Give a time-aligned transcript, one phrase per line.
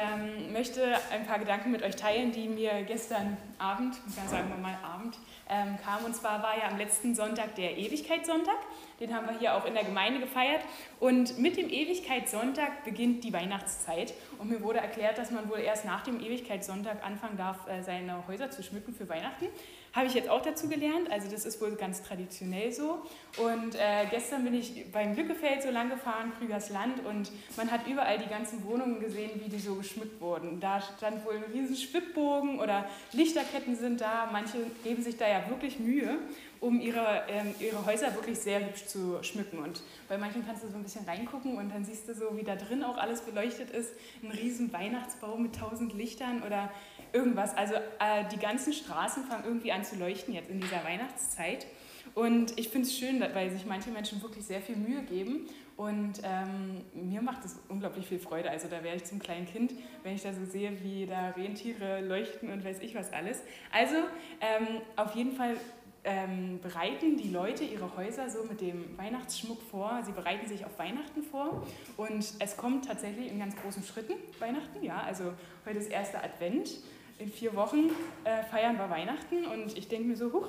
[0.00, 3.94] ähm, möchte ein paar Gedanken mit euch teilen, die mir gestern Abend,
[4.28, 6.06] sagen wir mal Abend, ähm, kamen.
[6.06, 8.56] Und zwar war ja am letzten Sonntag der Ewigkeitssonntag.
[9.00, 10.62] Den haben wir hier auch in der Gemeinde gefeiert.
[10.98, 14.14] Und mit dem Ewigkeitssonntag beginnt die Weihnachtszeit.
[14.38, 18.26] Und mir wurde erklärt, dass man wohl erst nach dem Ewigkeitssonntag anfangen darf, äh, seine
[18.26, 19.46] Häuser zu schmücken für Weihnachten.
[19.92, 21.10] Habe ich jetzt auch dazu gelernt.
[21.10, 23.02] Also das ist wohl ganz traditionell so.
[23.36, 27.86] Und äh, gestern bin ich beim Lückefeld so lang gefahren, Krügers Land, und man hat
[27.86, 30.60] überall die ganzen Wohnungen gesehen, wie die so geschmückt wurden.
[30.60, 34.28] Da stand wohl ein riesen Schwibbogen oder Lichterketten sind da.
[34.32, 36.18] Manche geben sich da ja wirklich Mühe
[36.60, 39.58] um ihre, ähm, ihre Häuser wirklich sehr hübsch zu schmücken.
[39.58, 42.42] Und bei manchen kannst du so ein bisschen reingucken und dann siehst du so, wie
[42.42, 43.92] da drin auch alles beleuchtet ist.
[44.22, 46.70] Ein riesen Weihnachtsbaum mit tausend Lichtern oder
[47.12, 47.56] irgendwas.
[47.56, 51.66] Also äh, die ganzen Straßen fangen irgendwie an zu leuchten jetzt in dieser Weihnachtszeit.
[52.14, 55.46] Und ich finde es schön, weil sich manche Menschen wirklich sehr viel Mühe geben.
[55.76, 58.50] Und ähm, mir macht es unglaublich viel Freude.
[58.50, 59.72] Also da wäre ich zum kleinen Kind,
[60.02, 63.40] wenn ich da so sehe, wie da Rentiere leuchten und weiß ich was alles.
[63.72, 63.94] Also
[64.42, 65.56] ähm, auf jeden Fall
[66.04, 70.00] ähm, bereiten die Leute ihre Häuser so mit dem Weihnachtsschmuck vor.
[70.04, 74.82] Sie bereiten sich auf Weihnachten vor und es kommt tatsächlich in ganz großen Schritten Weihnachten.
[74.82, 75.32] Ja, also
[75.66, 76.70] heute ist erster Advent.
[77.18, 77.90] In vier Wochen
[78.24, 80.48] äh, feiern wir Weihnachten und ich denke mir so, huch,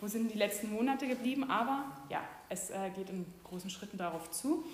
[0.00, 1.44] wo sind die letzten Monate geblieben?
[1.50, 4.64] Aber ja, es äh, geht in großen Schritten darauf zu.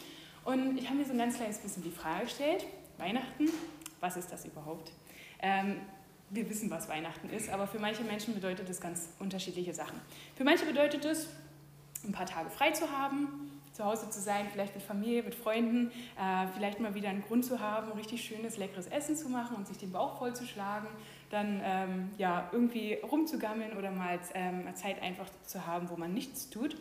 [0.44, 2.64] Und ich habe mir so ein ganz kleines bisschen die Frage gestellt:
[2.98, 3.48] Weihnachten,
[4.00, 4.90] was ist das überhaupt?
[5.40, 5.80] Ähm,
[6.30, 10.00] wir wissen, was Weihnachten ist, aber für manche Menschen bedeutet es ganz unterschiedliche Sachen.
[10.34, 11.28] Für manche bedeutet es,
[12.04, 15.90] ein paar Tage frei zu haben, zu Hause zu sein, vielleicht mit Familie, mit Freunden,
[16.18, 19.68] äh, vielleicht mal wieder einen Grund zu haben, richtig schönes, leckeres Essen zu machen und
[19.68, 20.88] sich den Bauch vollzuschlagen,
[21.30, 26.48] dann ähm, ja, irgendwie rumzugammeln oder mal ähm, Zeit einfach zu haben, wo man nichts
[26.48, 26.74] tut.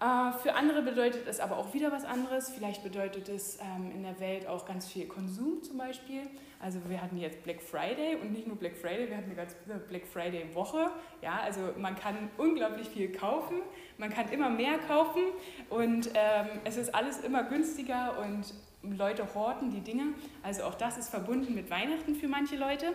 [0.00, 2.50] Äh, für andere bedeutet es aber auch wieder was anderes.
[2.50, 6.22] Vielleicht bedeutet es ähm, in der Welt auch ganz viel Konsum zum Beispiel.
[6.62, 9.56] Also wir hatten jetzt Black Friday und nicht nur Black Friday, wir hatten eine ganze
[9.88, 10.90] Black Friday Woche.
[11.20, 13.56] Ja, also man kann unglaublich viel kaufen,
[13.98, 15.22] man kann immer mehr kaufen
[15.70, 18.54] und ähm, es ist alles immer günstiger und
[18.96, 20.14] Leute horten die Dinge.
[20.44, 22.94] Also auch das ist verbunden mit Weihnachten für manche Leute.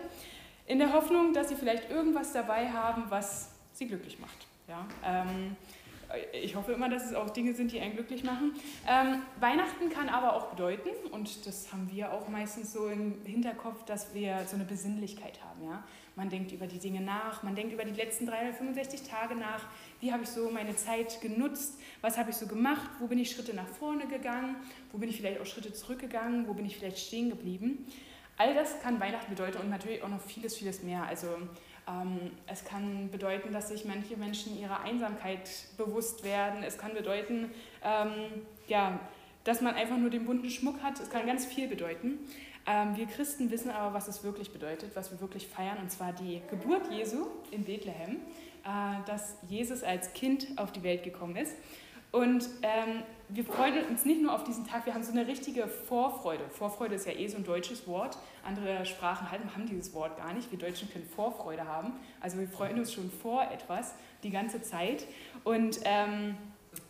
[0.66, 4.46] In der Hoffnung, dass sie vielleicht irgendwas dabei haben, was sie glücklich macht.
[4.66, 5.56] Ja, ähm,
[6.48, 8.54] ich hoffe immer, dass es auch Dinge sind, die einen glücklich machen.
[8.88, 13.84] Ähm, Weihnachten kann aber auch bedeuten, und das haben wir auch meistens so im Hinterkopf,
[13.84, 15.62] dass wir so eine Besinnlichkeit haben.
[15.62, 15.84] Ja?
[16.16, 19.66] Man denkt über die Dinge nach, man denkt über die letzten 365 Tage nach.
[20.00, 21.78] Wie habe ich so meine Zeit genutzt?
[22.00, 22.90] Was habe ich so gemacht?
[22.98, 24.56] Wo bin ich Schritte nach vorne gegangen?
[24.90, 26.48] Wo bin ich vielleicht auch Schritte zurückgegangen?
[26.48, 27.86] Wo bin ich vielleicht stehen geblieben?
[28.38, 31.02] All das kann Weihnachten bedeuten und natürlich auch noch vieles, vieles mehr.
[31.02, 31.26] Also
[32.46, 36.62] es kann bedeuten, dass sich manche Menschen ihrer Einsamkeit bewusst werden.
[36.62, 37.50] Es kann bedeuten,
[37.82, 38.98] ähm, ja,
[39.44, 41.00] dass man einfach nur den bunten Schmuck hat.
[41.00, 42.18] Es kann ganz viel bedeuten.
[42.66, 46.12] Ähm, wir Christen wissen aber, was es wirklich bedeutet, was wir wirklich feiern, und zwar
[46.12, 48.16] die Geburt Jesu in Bethlehem,
[48.64, 51.54] äh, dass Jesus als Kind auf die Welt gekommen ist.
[52.10, 55.68] Und ähm, wir freuen uns nicht nur auf diesen Tag, wir haben so eine richtige
[55.68, 56.44] Vorfreude.
[56.48, 58.16] Vorfreude ist ja eh so ein deutsches Wort.
[58.42, 60.50] Andere Sprachen haben dieses Wort gar nicht.
[60.50, 61.92] Wir Deutschen können Vorfreude haben.
[62.20, 65.04] Also wir freuen uns schon vor etwas die ganze Zeit.
[65.44, 66.36] Und ähm,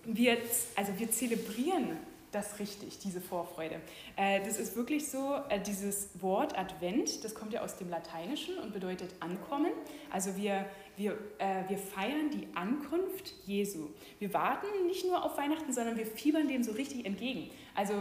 [0.05, 0.39] wir,
[0.77, 1.97] also wir zelebrieren
[2.33, 3.81] das richtig, diese Vorfreude.
[4.17, 8.59] Äh, das ist wirklich so, äh, dieses Wort Advent, das kommt ja aus dem Lateinischen
[8.59, 9.73] und bedeutet ankommen.
[10.11, 13.89] Also wir, wir, äh, wir feiern die Ankunft Jesu.
[14.19, 17.51] Wir warten nicht nur auf Weihnachten, sondern wir fiebern dem so richtig entgegen.
[17.75, 17.95] Also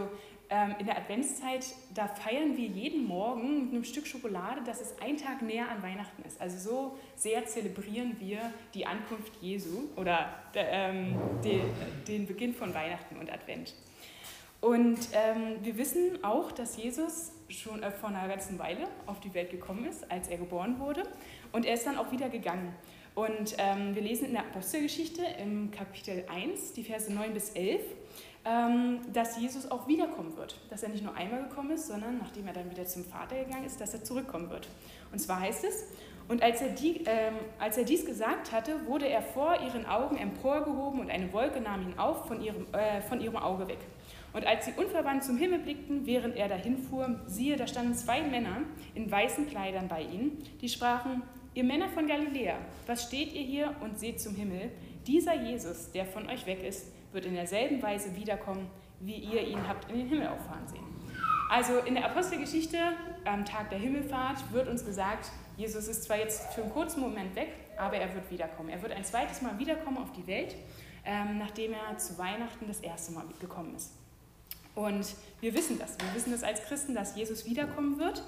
[0.50, 4.94] ähm, in der Adventszeit, da feiern wir jeden Morgen mit einem Stück Schokolade, dass es
[5.00, 6.40] ein Tag näher an Weihnachten ist.
[6.40, 13.30] Also so sehr zelebrieren wir die Ankunft Jesu oder ähm, den Beginn von Weihnachten und
[13.30, 13.74] Advent.
[14.60, 19.32] Und ähm, wir wissen auch, dass Jesus schon äh, vor einer ganzen Weile auf die
[19.32, 21.04] Welt gekommen ist, als er geboren wurde.
[21.52, 22.74] Und er ist dann auch wieder gegangen.
[23.14, 27.80] Und ähm, wir lesen in der Apostelgeschichte im Kapitel 1, die Verse 9 bis 11,
[28.44, 30.60] ähm, dass Jesus auch wiederkommen wird.
[30.70, 33.64] Dass er nicht nur einmal gekommen ist, sondern nachdem er dann wieder zum Vater gegangen
[33.64, 34.68] ist, dass er zurückkommen wird.
[35.12, 35.86] Und zwar heißt es,
[36.28, 40.16] und als er, die, ähm, als er dies gesagt hatte, wurde er vor ihren Augen
[40.16, 43.78] emporgehoben und eine Wolke nahm ihn auf von ihrem, äh, von ihrem Auge weg.
[44.38, 48.22] Und als sie unverwandt zum Himmel blickten, während er dahin fuhr, siehe, da standen zwei
[48.22, 48.58] Männer
[48.94, 51.24] in weißen Kleidern bei ihnen, die sprachen,
[51.54, 52.54] ihr Männer von Galiläa,
[52.86, 54.70] was steht ihr hier und seht zum Himmel?
[55.08, 58.70] Dieser Jesus, der von euch weg ist, wird in derselben Weise wiederkommen,
[59.00, 60.86] wie ihr ihn habt in den Himmel auffahren sehen.
[61.50, 62.78] Also in der Apostelgeschichte,
[63.24, 67.34] am Tag der Himmelfahrt, wird uns gesagt, Jesus ist zwar jetzt für einen kurzen Moment
[67.34, 68.68] weg, aber er wird wiederkommen.
[68.68, 70.54] Er wird ein zweites Mal wiederkommen auf die Welt,
[71.04, 73.98] ähm, nachdem er zu Weihnachten das erste Mal gekommen ist.
[74.78, 75.98] Und wir wissen das.
[75.98, 78.22] Wir wissen das als Christen, dass Jesus wiederkommen wird.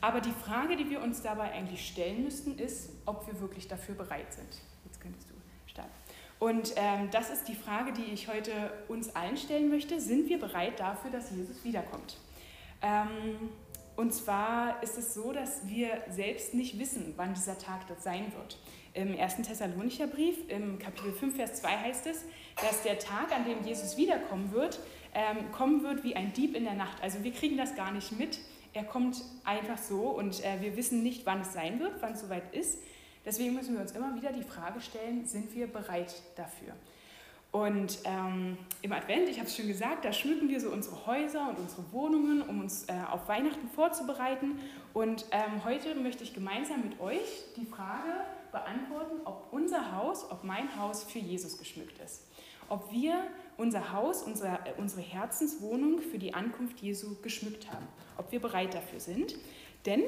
[0.00, 3.96] Aber die Frage, die wir uns dabei eigentlich stellen müssten, ist, ob wir wirklich dafür
[3.96, 4.46] bereit sind.
[4.84, 5.34] Jetzt könntest du
[5.66, 5.90] starten.
[6.38, 8.52] Und ähm, das ist die Frage, die ich heute
[8.86, 10.00] uns allen stellen möchte.
[10.00, 12.16] Sind wir bereit dafür, dass Jesus wiederkommt?
[12.80, 13.50] Ähm,
[13.96, 18.32] und zwar ist es so, dass wir selbst nicht wissen, wann dieser Tag dort sein
[18.36, 18.56] wird.
[18.94, 19.36] Im 1.
[19.42, 22.24] Thessalonicher Brief, im Kapitel 5, Vers 2 heißt es,
[22.56, 24.78] dass der Tag, an dem Jesus wiederkommen wird,
[25.14, 27.02] ähm, kommen wird wie ein Dieb in der Nacht.
[27.02, 28.38] Also wir kriegen das gar nicht mit.
[28.72, 32.20] Er kommt einfach so und äh, wir wissen nicht, wann es sein wird, wann es
[32.20, 32.78] soweit ist.
[33.24, 36.74] Deswegen müssen wir uns immer wieder die Frage stellen, sind wir bereit dafür?
[37.52, 41.50] Und ähm, im Advent, ich habe es schon gesagt, da schmücken wir so unsere Häuser
[41.50, 44.58] und unsere Wohnungen, um uns äh, auf Weihnachten vorzubereiten.
[44.94, 50.44] Und ähm, heute möchte ich gemeinsam mit euch die Frage beantworten, ob unser Haus, ob
[50.44, 52.22] mein Haus für Jesus geschmückt ist.
[52.70, 53.22] Ob wir
[53.56, 57.86] unser Haus, unsere, äh, unsere Herzenswohnung für die Ankunft Jesu geschmückt haben.
[58.16, 59.36] Ob wir bereit dafür sind.
[59.86, 60.02] Denn,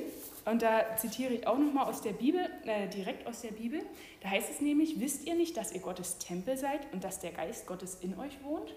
[0.44, 3.80] und da zitiere ich auch nochmal aus der Bibel, äh, direkt aus der Bibel,
[4.20, 7.32] da heißt es nämlich, wisst ihr nicht, dass ihr Gottes Tempel seid und dass der
[7.32, 8.74] Geist Gottes in euch wohnt?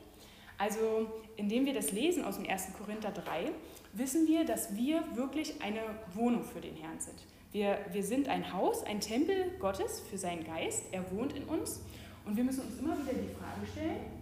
[0.58, 2.70] Also, indem wir das lesen aus dem 1.
[2.75, 3.52] Korinther 3,
[3.94, 5.81] wissen wir, dass wir wirklich eine
[6.13, 7.24] Wohnung für den Herrn sind.
[7.52, 10.84] Wir, wir sind ein Haus, ein Tempel Gottes für seinen Geist.
[10.92, 11.81] Er wohnt in uns.
[12.25, 14.17] Und wir müssen uns immer wieder die Frage stellen,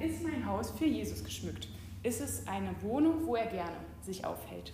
[0.00, 1.68] ist mein Haus für Jesus geschmückt?
[2.02, 4.72] Ist es eine Wohnung, wo er gerne sich aufhält?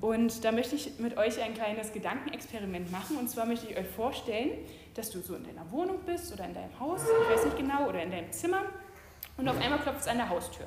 [0.00, 3.16] Und da möchte ich mit euch ein kleines Gedankenexperiment machen.
[3.16, 4.50] Und zwar möchte ich euch vorstellen,
[4.94, 7.88] dass du so in deiner Wohnung bist oder in deinem Haus, ich weiß nicht genau,
[7.88, 8.62] oder in deinem Zimmer.
[9.36, 10.66] Und auf einmal klopft es an der Haustür.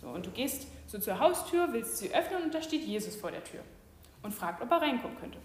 [0.00, 3.32] So, und du gehst so zur Haustür, willst sie öffnen und da steht Jesus vor
[3.32, 3.60] der Tür
[4.22, 5.38] und fragt, ob er reinkommen könnte.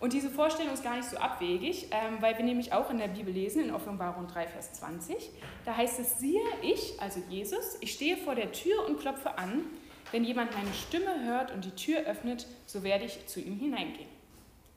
[0.00, 3.08] Und diese Vorstellung ist gar nicht so abwegig, ähm, weil wir nämlich auch in der
[3.08, 5.30] Bibel lesen, in Offenbarung 3, Vers 20,
[5.64, 9.64] da heißt es, siehe ich, also Jesus, ich stehe vor der Tür und klopfe an.
[10.12, 14.08] Wenn jemand meine Stimme hört und die Tür öffnet, so werde ich zu ihm hineingehen.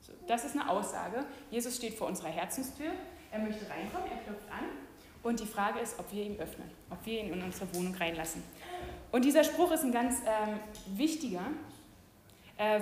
[0.02, 1.24] So, das ist eine Aussage.
[1.52, 2.92] Jesus steht vor unserer Herzenstür.
[3.32, 4.66] Er möchte reinkommen, er klopft an.
[5.24, 8.44] Und die Frage ist, ob wir ihm öffnen, ob wir ihn in unsere Wohnung reinlassen.
[9.12, 10.60] Und dieser Spruch ist ein ganz ähm,
[10.98, 11.46] wichtiger,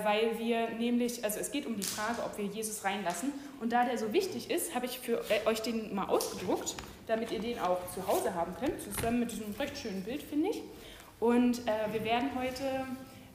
[0.04, 3.32] weil wir nämlich, also es geht um die Frage, ob wir Jesus reinlassen.
[3.60, 6.74] Und da der so wichtig ist, habe ich für äh, euch den mal ausgedruckt,
[7.06, 10.50] damit ihr den auch zu Hause haben könnt, zusammen mit diesem recht schönen Bild, finde
[10.50, 10.62] ich.
[11.18, 12.86] Und äh, wir werden heute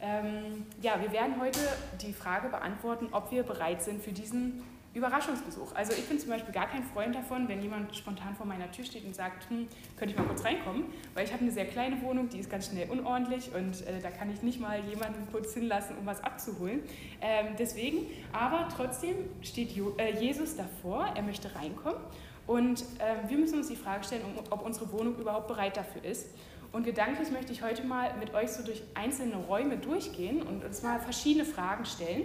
[0.02, 1.60] ähm, ja, wir werden heute
[2.02, 4.64] die Frage beantworten, ob wir bereit sind für diesen
[4.96, 5.76] Überraschungsbesuch.
[5.76, 8.86] Also ich bin zum Beispiel gar kein Freund davon, wenn jemand spontan vor meiner Tür
[8.86, 12.02] steht und sagt, hm, könnte ich mal kurz reinkommen, weil ich habe eine sehr kleine
[12.02, 15.54] Wohnung, die ist ganz schnell unordentlich und äh, da kann ich nicht mal jemanden kurz
[15.54, 16.82] hinlassen, um was abzuholen.
[17.22, 22.00] Ähm, deswegen, aber trotzdem steht jo äh, Jesus davor, er möchte reinkommen
[22.48, 26.30] und äh, wir müssen uns die Frage stellen, ob unsere Wohnung überhaupt bereit dafür ist.
[26.72, 30.84] Und gedanklich möchte ich heute mal mit euch so durch einzelne Räume durchgehen und uns
[30.84, 32.24] mal verschiedene Fragen stellen.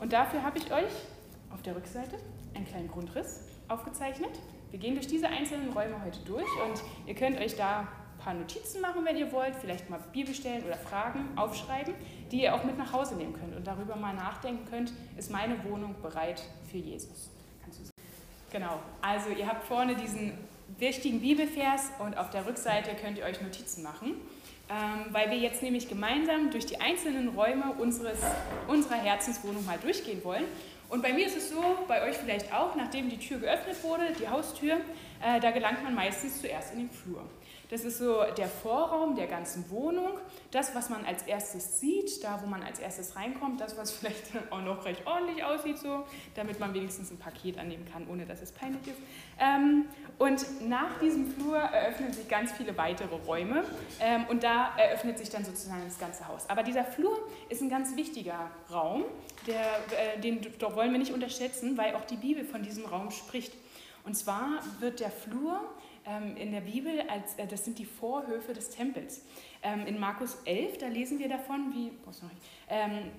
[0.00, 0.90] Und dafür habe ich euch
[1.50, 2.16] auf der Rückseite
[2.54, 4.30] einen kleinen Grundriss aufgezeichnet.
[4.70, 8.34] Wir gehen durch diese einzelnen Räume heute durch und ihr könnt euch da ein paar
[8.34, 11.94] Notizen machen, wenn ihr wollt, vielleicht mal Bibelstellen oder Fragen aufschreiben,
[12.30, 15.62] die ihr auch mit nach Hause nehmen könnt und darüber mal nachdenken könnt, ist meine
[15.64, 17.30] Wohnung bereit für Jesus?
[17.62, 17.84] Kannst du
[18.52, 20.32] Genau, also ihr habt vorne diesen
[20.78, 24.14] wichtigen Bibelvers und auf der Rückseite könnt ihr euch Notizen machen,
[25.10, 28.18] weil wir jetzt nämlich gemeinsam durch die einzelnen Räume unseres,
[28.68, 30.44] unserer Herzenswohnung mal durchgehen wollen.
[30.88, 34.12] Und bei mir ist es so, bei euch vielleicht auch, nachdem die Tür geöffnet wurde,
[34.20, 34.74] die Haustür,
[35.22, 37.22] äh, da gelangt man meistens zuerst in den Flur.
[37.70, 40.18] Das ist so der Vorraum der ganzen Wohnung,
[40.50, 44.24] das, was man als erstes sieht, da, wo man als erstes reinkommt, das, was vielleicht
[44.50, 48.42] auch noch recht ordentlich aussieht, so, damit man wenigstens ein Paket annehmen kann, ohne dass
[48.42, 48.98] es peinlich ist.
[49.38, 49.84] Ähm,
[50.18, 53.64] und nach diesem Flur eröffnen sich ganz viele weitere Räume
[54.00, 56.50] ähm, und da eröffnet sich dann sozusagen das ganze Haus.
[56.50, 57.16] Aber dieser Flur
[57.48, 59.04] ist ein ganz wichtiger Raum,
[59.46, 59.60] der,
[60.16, 63.52] äh, den wollen wir nicht unterschätzen, weil auch die Bibel von diesem Raum spricht.
[64.04, 65.60] Und zwar wird der Flur
[66.36, 69.24] in der Bibel, als, äh, das sind die Vorhöfe des Tempels.
[69.62, 73.10] Ähm, in Markus 11, da lesen wir davon, wie, brauchst du noch nicht, ähm,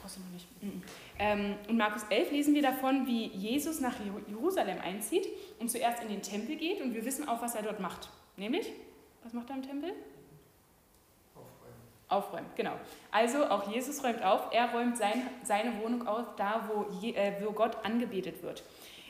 [0.00, 0.46] brauchst du noch nicht.
[0.62, 0.82] Mm
[1.18, 1.68] -mm.
[1.68, 3.94] in Markus 11 lesen wir davon, wie Jesus nach
[4.28, 5.26] Jerusalem einzieht
[5.58, 8.10] und zuerst in den Tempel geht und wir wissen auch, was er dort macht.
[8.36, 8.70] Nämlich,
[9.22, 9.92] was macht er im Tempel?
[11.34, 11.74] Aufräumen.
[12.08, 12.72] Aufräumen, genau.
[13.10, 17.32] Also auch Jesus räumt auf, er räumt sein, seine Wohnung auf, da wo, je, äh,
[17.42, 18.62] wo Gott angebetet wird.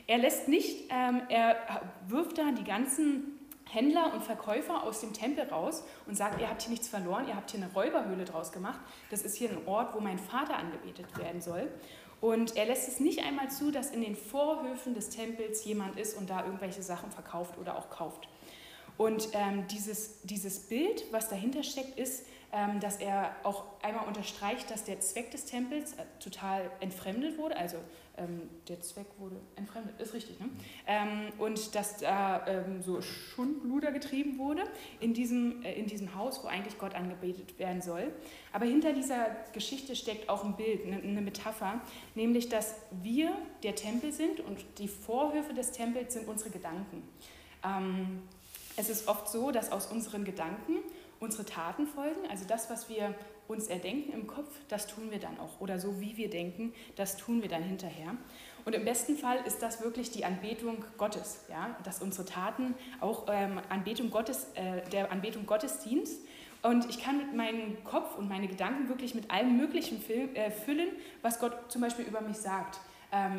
[0.06, 1.56] Er lässt nicht, ähm, er
[2.08, 3.38] wirft da die ganzen
[3.70, 7.34] Händler und Verkäufer aus dem Tempel raus und sagt, ihr habt hier nichts verloren, ihr
[7.34, 8.78] habt hier eine Räuberhöhle draus gemacht.
[9.10, 11.68] Das ist hier ein Ort, wo mein Vater angebetet werden soll.
[12.20, 16.16] Und er lässt es nicht einmal zu, dass in den Vorhöfen des Tempels jemand ist
[16.16, 18.28] und da irgendwelche Sachen verkauft oder auch kauft.
[18.96, 22.26] Und ähm, dieses, dieses Bild, was dahinter steckt, ist,
[22.80, 27.78] dass er auch einmal unterstreicht, dass der Zweck des Tempels äh, total entfremdet wurde, also
[28.16, 30.48] ähm, der Zweck wurde entfremdet, ist richtig, ne?
[30.86, 34.62] Ähm, und dass da ähm, so Schundluder getrieben wurde
[35.00, 38.12] in diesem, äh, in diesem Haus, wo eigentlich Gott angebetet werden soll.
[38.52, 41.80] Aber hinter dieser Geschichte steckt auch ein Bild, eine, eine Metapher,
[42.14, 47.02] nämlich, dass wir der Tempel sind und die Vorhöfe des Tempels sind unsere Gedanken.
[47.64, 48.22] Ähm,
[48.76, 50.78] es ist oft so, dass aus unseren Gedanken
[51.24, 53.14] unsere Taten folgen, also das, was wir
[53.48, 55.60] uns erdenken im Kopf, das tun wir dann auch.
[55.60, 58.16] Oder so wie wir denken, das tun wir dann hinterher.
[58.64, 61.76] Und im besten Fall ist das wirklich die Anbetung Gottes, ja?
[61.84, 66.08] dass unsere Taten auch ähm, Anbetung Gottes, äh, der Anbetung Gottes dient.
[66.62, 70.88] Und ich kann mit meinem Kopf und meine Gedanken wirklich mit allem Möglichen äh, füllen,
[71.20, 72.80] was Gott zum Beispiel über mich sagt,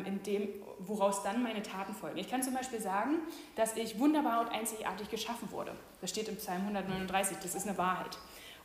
[0.06, 2.18] in dem, woraus dann meine Taten folgen.
[2.18, 3.16] Ich kann zum Beispiel sagen,
[3.56, 5.72] dass ich wunderbar und einzigartig geschaffen wurde.
[6.00, 8.16] Das steht im Psalm 139, das ist eine Wahrheit.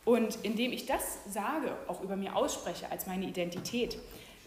[0.04, 3.98] Und indem ich das sage, auch über mir ausspreche als meine Identität,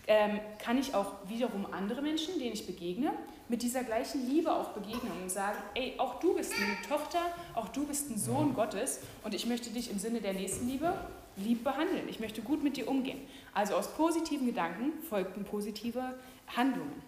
[0.07, 3.11] ähm, kann ich auch wiederum andere Menschen, denen ich begegne,
[3.47, 7.19] mit dieser gleichen Liebe auch begegnen und sagen, ey, auch du bist eine Tochter,
[7.53, 10.93] auch du bist ein Sohn Gottes und ich möchte dich im Sinne der Nächstenliebe
[11.37, 12.07] lieb behandeln.
[12.07, 13.19] Ich möchte gut mit dir umgehen.
[13.53, 16.15] Also aus positiven Gedanken folgten positive
[16.47, 17.01] Handlungen.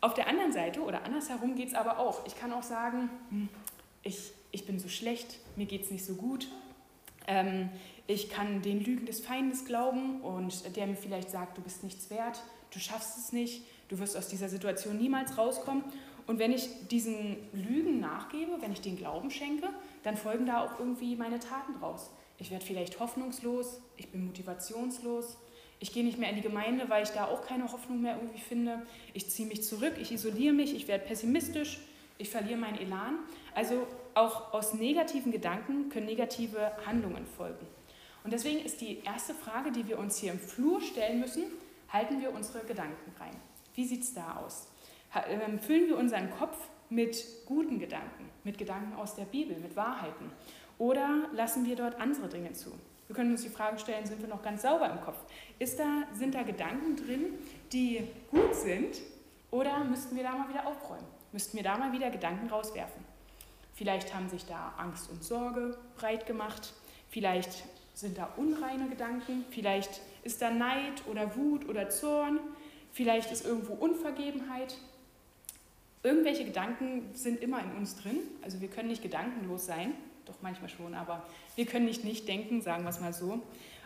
[0.00, 2.26] Auf der anderen Seite oder andersherum geht es aber auch.
[2.26, 3.48] Ich kann auch sagen, hm,
[4.02, 6.48] ich, ich bin so schlecht, mir geht es nicht so gut,
[7.26, 7.70] ähm,
[8.06, 12.08] ich kann den Lügen des Feindes glauben und der mir vielleicht sagt, du bist nichts
[12.10, 15.82] wert, du schaffst es nicht, du wirst aus dieser Situation niemals rauskommen.
[16.26, 19.68] Und wenn ich diesen Lügen nachgebe, wenn ich den Glauben schenke,
[20.02, 22.10] dann folgen da auch irgendwie meine Taten draus.
[22.38, 25.36] Ich werde vielleicht hoffnungslos, ich bin motivationslos,
[25.78, 28.40] ich gehe nicht mehr in die Gemeinde, weil ich da auch keine Hoffnung mehr irgendwie
[28.40, 28.82] finde.
[29.12, 31.80] Ich ziehe mich zurück, ich isoliere mich, ich werde pessimistisch,
[32.18, 33.18] ich verliere meinen Elan.
[33.54, 37.66] Also auch aus negativen Gedanken können negative Handlungen folgen.
[38.24, 41.44] Und deswegen ist die erste Frage, die wir uns hier im Flur stellen müssen,
[41.92, 43.36] halten wir unsere Gedanken rein?
[43.74, 44.68] Wie sieht es da aus?
[45.28, 50.30] Ähm, füllen wir unseren Kopf mit guten Gedanken, mit Gedanken aus der Bibel, mit Wahrheiten?
[50.78, 52.72] Oder lassen wir dort andere Dinge zu?
[53.06, 55.18] Wir können uns die Frage stellen, sind wir noch ganz sauber im Kopf?
[55.58, 57.34] Ist da, sind da Gedanken drin,
[57.72, 59.00] die gut sind?
[59.50, 61.06] Oder müssten wir da mal wieder aufräumen?
[61.32, 63.04] Müssten wir da mal wieder Gedanken rauswerfen?
[63.74, 66.72] Vielleicht haben sich da Angst und Sorge breit gemacht.
[67.08, 69.44] Vielleicht sind da unreine Gedanken.
[69.50, 72.40] Vielleicht ist da Neid oder Wut oder Zorn.
[72.92, 74.76] Vielleicht ist irgendwo Unvergebenheit.
[76.02, 78.18] Irgendwelche Gedanken sind immer in uns drin.
[78.42, 79.92] Also wir können nicht gedankenlos sein.
[80.26, 81.22] Doch manchmal schon, aber
[81.54, 83.40] wir können nicht nicht denken, sagen wir es mal so.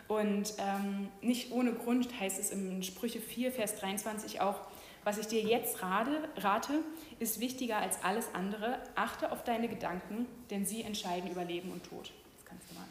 [0.07, 4.55] Und ähm, nicht ohne Grund heißt es in Sprüche 4, Vers 23 auch,
[5.03, 6.73] was ich dir jetzt rate, rate,
[7.19, 8.79] ist wichtiger als alles andere.
[8.95, 12.11] Achte auf deine Gedanken, denn sie entscheiden über Leben und Tod.
[12.35, 12.83] Das kannst du mal.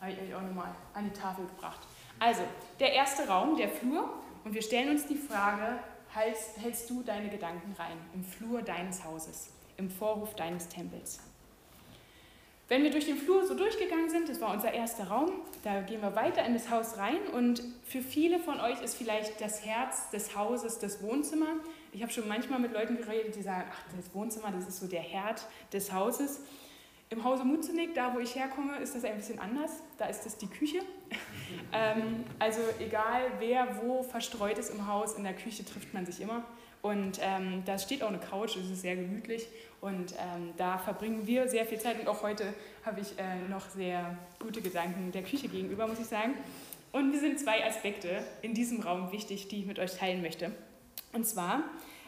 [0.00, 1.80] Habe ich euch auch nochmal an die Tafel gebracht.
[2.18, 2.42] Also,
[2.80, 4.12] der erste Raum, der Flur.
[4.44, 5.78] Und wir stellen uns die Frage,
[6.12, 11.20] hältst, hältst du deine Gedanken rein im Flur deines Hauses, im Vorhof deines Tempels?
[12.68, 15.30] Wenn wir durch den Flur so durchgegangen sind, das war unser erster Raum,
[15.62, 19.40] da gehen wir weiter in das Haus rein und für viele von euch ist vielleicht
[19.40, 21.46] das Herz des Hauses das Wohnzimmer.
[21.92, 24.88] Ich habe schon manchmal mit Leuten geredet, die sagen, ach, das Wohnzimmer, das ist so
[24.88, 26.40] der Herd des Hauses.
[27.08, 29.70] Im Hause Mutzenig, da wo ich herkomme, ist das ein bisschen anders.
[29.96, 30.80] Da ist das die Küche.
[31.72, 36.20] ähm, also egal wer wo verstreut ist im Haus, in der Küche trifft man sich
[36.20, 36.44] immer.
[36.82, 39.46] Und ähm, da steht auch eine Couch, es ist sehr gemütlich
[39.80, 42.54] und ähm, da verbringen wir sehr viel Zeit und auch heute
[42.84, 46.34] habe ich äh, noch sehr gute Gedanken der Küche gegenüber, muss ich sagen.
[46.92, 50.52] Und mir sind zwei Aspekte in diesem Raum wichtig, die ich mit euch teilen möchte.
[51.12, 51.64] Und zwar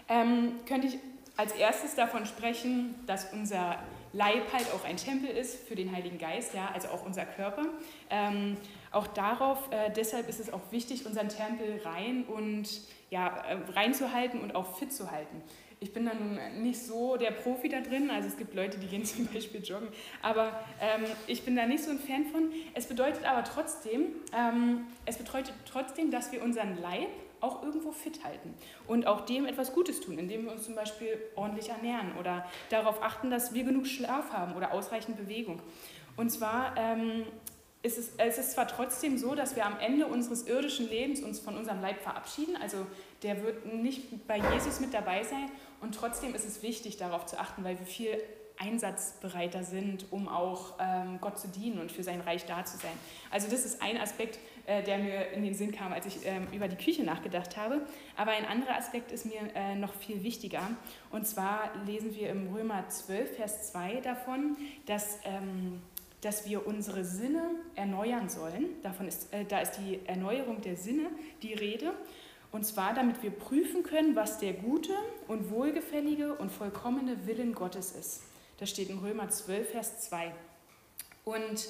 [0.08, 0.98] ähm, könnte ich
[1.36, 3.78] als erstes davon sprechen, dass unser
[4.12, 7.66] Leib halt auch ein Tempel ist für den Heiligen Geist, ja, also auch unser Körper.
[8.10, 8.56] Ähm,
[8.90, 12.68] auch darauf, äh, deshalb ist es auch wichtig, unseren Tempel rein und
[13.10, 15.42] ja, äh, reinzuhalten und auch fit zu halten.
[15.80, 19.04] Ich bin dann nicht so der Profi da drin, also es gibt Leute, die gehen
[19.06, 19.88] zum Beispiel joggen,
[20.22, 22.50] aber ähm, ich bin da nicht so ein Fan von.
[22.74, 27.08] Es bedeutet aber trotzdem, ähm, es bedeutet trotzdem, dass wir unseren Leib
[27.40, 28.54] auch irgendwo fit halten
[28.88, 33.00] und auch dem etwas Gutes tun, indem wir uns zum Beispiel ordentlich ernähren oder darauf
[33.00, 35.60] achten, dass wir genug Schlaf haben oder ausreichend Bewegung.
[36.16, 37.24] Und zwar ähm,
[37.82, 41.38] ist es, es ist zwar trotzdem so, dass wir am Ende unseres irdischen Lebens uns
[41.38, 42.86] von unserem Leib verabschieden, also
[43.22, 47.38] der wird nicht bei Jesus mit dabei sein und trotzdem ist es wichtig, darauf zu
[47.38, 48.20] achten, weil wir viel
[48.60, 52.92] einsatzbereiter sind, um auch ähm, Gott zu dienen und für sein Reich da zu sein.
[53.30, 56.48] Also das ist ein Aspekt, äh, der mir in den Sinn kam, als ich ähm,
[56.52, 57.82] über die Küche nachgedacht habe.
[58.16, 60.62] Aber ein anderer Aspekt ist mir äh, noch viel wichtiger.
[61.10, 64.56] Und zwar lesen wir im Römer 12, Vers 2 davon,
[64.86, 65.80] dass ähm,
[66.20, 68.82] dass wir unsere Sinne erneuern sollen.
[68.82, 71.10] Davon ist, äh, da ist die Erneuerung der Sinne
[71.42, 71.92] die Rede.
[72.50, 74.92] Und zwar, damit wir prüfen können, was der gute
[75.28, 78.22] und wohlgefällige und vollkommene Willen Gottes ist.
[78.58, 80.32] Das steht in Römer 12, Vers 2.
[81.24, 81.68] Und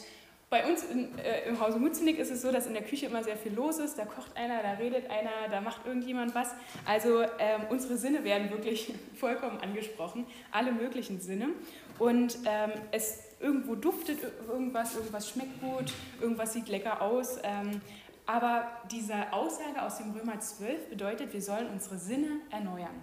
[0.51, 3.23] bei uns in, äh, im Hause Mutzenig ist es so, dass in der Küche immer
[3.23, 3.99] sehr viel los ist.
[3.99, 6.55] Da kocht einer, da redet einer, da macht irgendjemand was.
[6.87, 11.51] Also ähm, unsere Sinne werden wirklich vollkommen angesprochen, alle möglichen Sinne.
[11.99, 14.19] Und ähm, es irgendwo duftet
[14.49, 17.39] irgendwas, irgendwas schmeckt gut, irgendwas sieht lecker aus.
[17.43, 17.81] Ähm,
[18.27, 23.03] aber diese Aussage aus dem Römer 12 bedeutet, wir sollen unsere Sinne erneuern.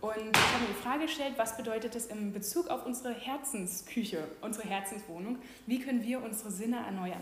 [0.00, 4.28] Und ich habe mir die Frage gestellt, was bedeutet das in Bezug auf unsere Herzensküche,
[4.40, 5.38] unsere Herzenswohnung?
[5.66, 7.20] Wie können wir unsere Sinne erneuern?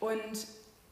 [0.00, 0.46] Und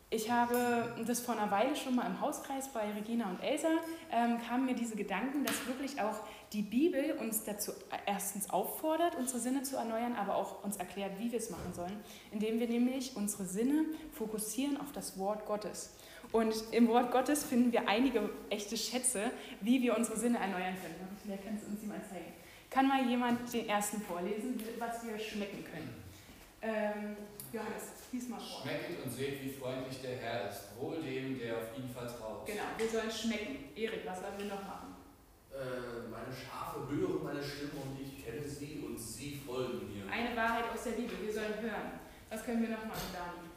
[0.09, 3.69] ich habe das vor einer Weile schon mal im Hauskreis bei Regina und Elsa,
[4.13, 6.21] ähm, kamen mir diese Gedanken, dass wirklich auch
[6.53, 7.73] die Bibel uns dazu
[8.07, 11.99] erstens auffordert, unsere Sinne zu erneuern, aber auch uns erklärt, wie wir es machen sollen,
[12.31, 15.93] indem wir nämlich unsere Sinne fokussieren auf das Wort Gottes.
[16.31, 21.19] Und im Wort Gottes finden wir einige echte Schätze, wie wir unsere Sinne erneuern können.
[21.25, 22.33] Vielleicht kannst du uns die mal zeigen.
[22.71, 25.95] Kann mal jemand den ersten vorlesen, was wir schmecken können?
[26.63, 27.17] Ähm,
[27.53, 27.96] Johannes.
[28.11, 30.77] Schmecket und seht, wie freundlich der Herr ist.
[30.79, 32.47] Wohl dem, der auf ihn vertraut.
[32.47, 33.71] Genau, wir sollen schmecken.
[33.75, 34.97] Erik, was sollen wir noch machen?
[35.51, 40.05] Äh, meine Schafe hören meine Stimme und ich kenne sie und sie folgen mir.
[40.11, 41.99] Eine Wahrheit aus der Bibel, wir sollen hören.
[42.31, 43.49] Was können wir noch machen, Dani?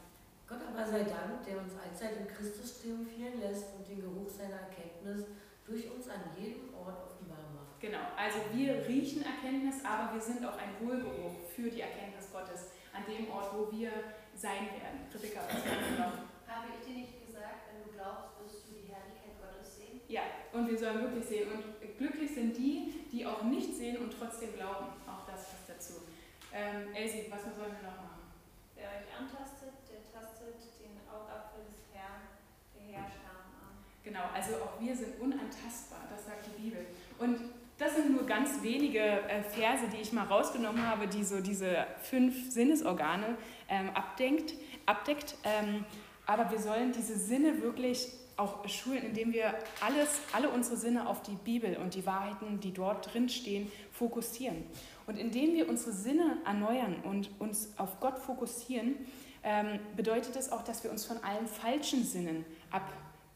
[0.48, 4.66] Gott aber sei Dank, der uns allzeit in Christus triumphieren lässt und den Geruch seiner
[4.66, 5.26] Erkenntnis
[5.64, 7.78] durch uns an jedem Ort offenbar macht.
[7.78, 12.74] Genau, also wir riechen Erkenntnis, aber wir sind auch ein Wohlgeruch für die Erkenntnis Gottes
[12.92, 13.92] an dem Ort, wo wir
[14.40, 15.04] sein werden.
[15.12, 16.16] Rebecca, was noch?
[16.48, 20.00] Habe ich dir nicht gesagt, wenn du glaubst, wirst du die Herrlichkeit Gottes sehen?
[20.08, 20.24] Ja,
[20.56, 21.52] und wir sollen wirklich sehen.
[21.52, 21.62] Und
[22.00, 24.96] glücklich sind die, die auch nicht sehen und trotzdem glauben.
[25.04, 26.08] Auch das passt dazu.
[26.56, 28.32] Ähm, Elsie, was sollen wir noch machen?
[28.74, 32.32] Wer euch antastet, der tastet den Augapfel des Herrn,
[32.72, 33.84] der Herrscher an.
[34.02, 36.86] Genau, also auch wir sind unantastbar, das sagt die Bibel.
[37.20, 41.40] Und das sind nur ganz wenige äh, Verse, die ich mal rausgenommen habe, die so
[41.40, 43.38] diese fünf Sinnesorgane
[43.68, 44.52] ähm, abdenkt,
[44.84, 45.34] abdeckt.
[45.44, 45.86] Ähm,
[46.26, 51.22] aber wir sollen diese Sinne wirklich auch schulen, indem wir alles, alle unsere Sinne auf
[51.22, 54.64] die Bibel und die Wahrheiten, die dort drin stehen, fokussieren.
[55.06, 58.94] Und indem wir unsere Sinne erneuern und uns auf Gott fokussieren,
[59.42, 62.92] ähm, bedeutet das auch, dass wir uns von allen falschen Sinnen ab,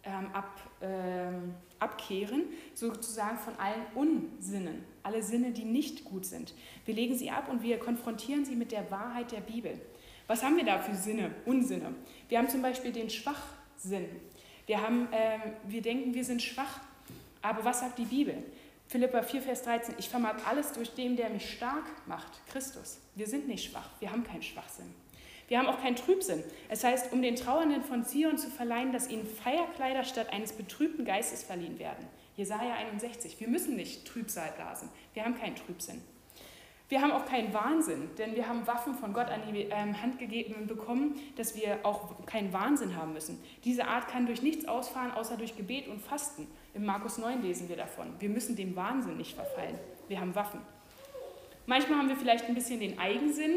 [0.07, 6.55] ähm, ab, ähm, abkehren, sozusagen von allen Unsinnen, alle Sinne, die nicht gut sind.
[6.85, 9.81] Wir legen sie ab und wir konfrontieren sie mit der Wahrheit der Bibel.
[10.27, 11.95] Was haben wir da für Sinne, Unsinne?
[12.29, 14.09] Wir haben zum Beispiel den Schwachsinn.
[14.67, 16.81] Wir, haben, äh, wir denken, wir sind schwach.
[17.43, 18.43] Aber was sagt die Bibel?
[18.89, 22.99] Philippa 4, Vers 13, ich vermag alles durch den, der mich stark macht, Christus.
[23.15, 24.95] Wir sind nicht schwach, wir haben keinen Schwachsinn.
[25.49, 26.43] Wir haben auch keinen Trübsinn.
[26.69, 31.05] Es heißt, um den Trauernden von Zion zu verleihen, dass ihnen Feierkleider statt eines betrübten
[31.05, 32.07] Geistes verliehen werden.
[32.37, 33.39] Jesaja 61.
[33.39, 34.89] Wir müssen nicht Trübsal blasen.
[35.13, 36.03] Wir haben keinen Trübsinn.
[36.89, 40.19] Wir haben auch keinen Wahnsinn, denn wir haben Waffen von Gott an die ähm, Hand
[40.19, 43.43] gegeben bekommen, dass wir auch keinen Wahnsinn haben müssen.
[43.65, 46.47] Diese Art kann durch nichts ausfahren, außer durch Gebet und Fasten.
[46.75, 48.15] Im Markus 9 lesen wir davon.
[48.19, 49.79] Wir müssen dem Wahnsinn nicht verfallen.
[50.09, 50.61] Wir haben Waffen.
[51.67, 53.57] Manchmal haben wir vielleicht ein bisschen den Eigensinn,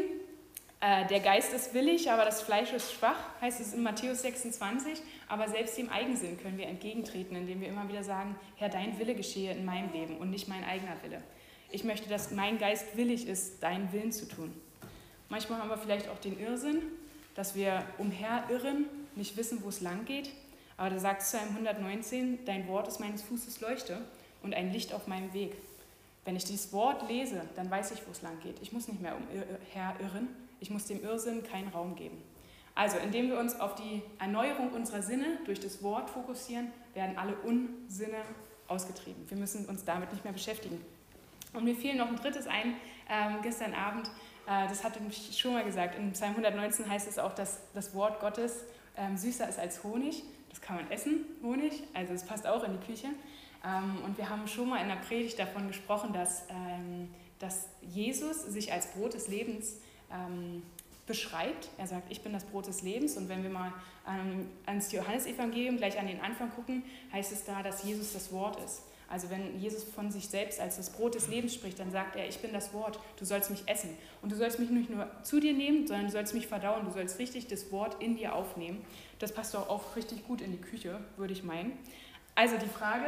[0.80, 5.00] der Geist ist willig, aber das Fleisch ist schwach, heißt es in Matthäus 26.
[5.28, 9.14] Aber selbst dem Eigensinn können wir entgegentreten, indem wir immer wieder sagen, Herr, dein Wille
[9.14, 11.20] geschehe in meinem Leben und nicht mein eigener Wille.
[11.70, 14.54] Ich möchte, dass mein Geist willig ist, deinen Willen zu tun.
[15.28, 16.82] Manchmal haben wir vielleicht auch den Irrsinn,
[17.34, 18.86] dass wir umherirren,
[19.16, 20.30] nicht wissen, wo es lang geht.
[20.76, 24.00] Aber da sagt Psalm 119, dein Wort ist meines Fußes Leuchte
[24.42, 25.56] und ein Licht auf meinem Weg.
[26.24, 28.56] Wenn ich dieses Wort lese, dann weiß ich, wo es lang geht.
[28.62, 30.28] Ich muss nicht mehr umherirren,
[30.60, 32.22] ich muss dem Irrsinn keinen Raum geben.
[32.74, 37.34] Also, indem wir uns auf die Erneuerung unserer Sinne durch das Wort fokussieren, werden alle
[37.36, 38.22] Unsinne
[38.68, 39.28] ausgetrieben.
[39.28, 40.80] Wir müssen uns damit nicht mehr beschäftigen.
[41.54, 42.74] Und mir fiel noch ein drittes ein,
[43.08, 44.06] ähm, gestern Abend,
[44.46, 47.94] äh, das hatte ich schon mal gesagt, in Psalm 119 heißt es auch, dass das
[47.94, 48.64] Wort Gottes
[48.96, 50.22] ähm, süßer ist als Honig.
[50.50, 53.08] Das kann man essen, Honig, also es passt auch in die Küche.
[53.64, 58.44] Ähm, und wir haben schon mal in der Predigt davon gesprochen, dass, ähm, dass Jesus
[58.44, 59.76] sich als Brot des Lebens
[60.12, 60.62] ähm,
[61.06, 61.68] beschreibt.
[61.78, 63.16] Er sagt, ich bin das Brot des Lebens.
[63.16, 63.72] Und wenn wir mal
[64.06, 68.62] ähm, ans Johannesevangelium gleich an den Anfang gucken, heißt es da, dass Jesus das Wort
[68.64, 68.82] ist.
[69.10, 72.28] Also wenn Jesus von sich selbst als das Brot des Lebens spricht, dann sagt er,
[72.28, 73.96] ich bin das Wort, du sollst mich essen.
[74.20, 76.92] Und du sollst mich nicht nur zu dir nehmen, sondern du sollst mich verdauen, du
[76.92, 78.84] sollst richtig das Wort in dir aufnehmen.
[79.18, 81.72] Das passt doch auch richtig gut in die Küche, würde ich meinen.
[82.34, 83.06] Also die Frage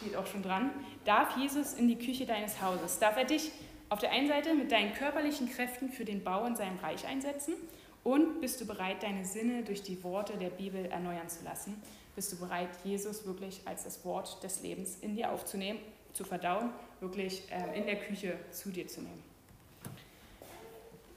[0.00, 0.70] steht auch schon dran,
[1.04, 2.98] darf Jesus in die Küche deines Hauses?
[2.98, 3.52] Darf er dich
[3.88, 7.54] auf der einen Seite mit deinen körperlichen Kräften für den Bau in seinem Reich einsetzen
[8.02, 11.80] Und bist du bereit, deine Sinne durch die Worte der Bibel erneuern zu lassen?
[12.14, 15.80] Bist du bereit, Jesus wirklich als das Wort des Lebens in dir aufzunehmen,
[16.12, 16.70] zu verdauen,
[17.00, 19.22] wirklich äh, in der Küche zu dir zu nehmen?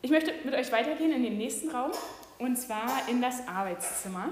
[0.01, 1.91] Ich möchte mit euch weitergehen in den nächsten Raum
[2.39, 4.29] und zwar in das Arbeitszimmer.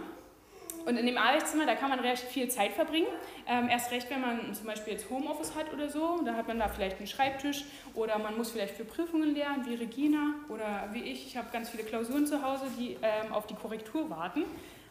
[0.85, 3.07] Und in dem Arbeitszimmer, da kann man recht viel Zeit verbringen.
[3.47, 6.59] Ähm, erst recht, wenn man zum Beispiel jetzt Homeoffice hat oder so, da hat man
[6.59, 11.01] da vielleicht einen Schreibtisch oder man muss vielleicht für Prüfungen lernen, wie Regina oder wie
[11.01, 11.25] ich.
[11.25, 14.43] Ich habe ganz viele Klausuren zu Hause, die ähm, auf die Korrektur warten.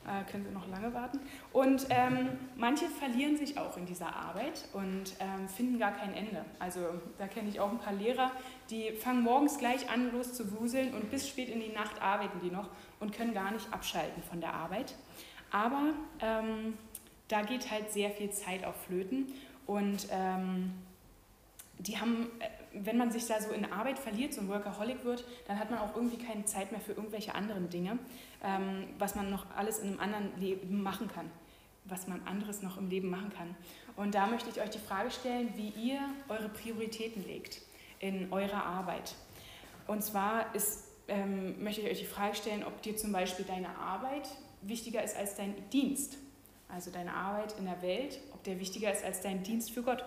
[0.06, 1.18] Äh, können Sie noch lange warten.
[1.50, 6.44] Und ähm, manche verlieren sich auch in dieser Arbeit und ähm, finden gar kein Ende.
[6.58, 6.80] Also
[7.16, 8.30] da kenne ich auch ein paar Lehrer,
[8.68, 12.38] die fangen morgens gleich an, los zu wuseln und bis spät in die Nacht arbeiten
[12.42, 12.68] die noch
[13.00, 14.94] und können gar nicht abschalten von der Arbeit.
[15.50, 16.74] Aber ähm,
[17.28, 19.32] da geht halt sehr viel Zeit auf Flöten
[19.66, 20.72] und ähm,
[21.78, 25.24] die haben, äh, wenn man sich da so in Arbeit verliert, so ein Workaholic wird,
[25.46, 27.98] dann hat man auch irgendwie keine Zeit mehr für irgendwelche anderen Dinge,
[28.42, 31.30] ähm, was man noch alles in einem anderen Leben machen kann,
[31.84, 33.54] was man anderes noch im Leben machen kann.
[33.96, 37.62] Und da möchte ich euch die Frage stellen, wie ihr eure Prioritäten legt
[38.00, 39.14] in eurer Arbeit.
[39.86, 43.68] Und zwar ist, ähm, möchte ich euch die Frage stellen, ob dir zum Beispiel deine
[43.78, 44.28] Arbeit
[44.68, 46.16] wichtiger ist als dein Dienst.
[46.68, 50.04] Also deine Arbeit in der Welt, ob der wichtiger ist als dein Dienst für Gott.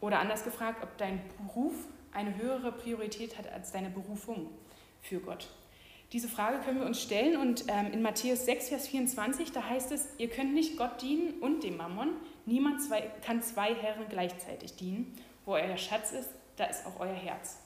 [0.00, 1.74] Oder anders gefragt, ob dein Beruf
[2.12, 4.50] eine höhere Priorität hat als deine Berufung
[5.00, 5.48] für Gott.
[6.12, 9.92] Diese Frage können wir uns stellen und ähm, in Matthäus 6, Vers 24, da heißt
[9.92, 12.10] es, ihr könnt nicht Gott dienen und dem Mammon.
[12.44, 12.82] Niemand
[13.24, 15.16] kann zwei Herren gleichzeitig dienen.
[15.46, 17.61] Wo euer Schatz ist, da ist auch euer Herz.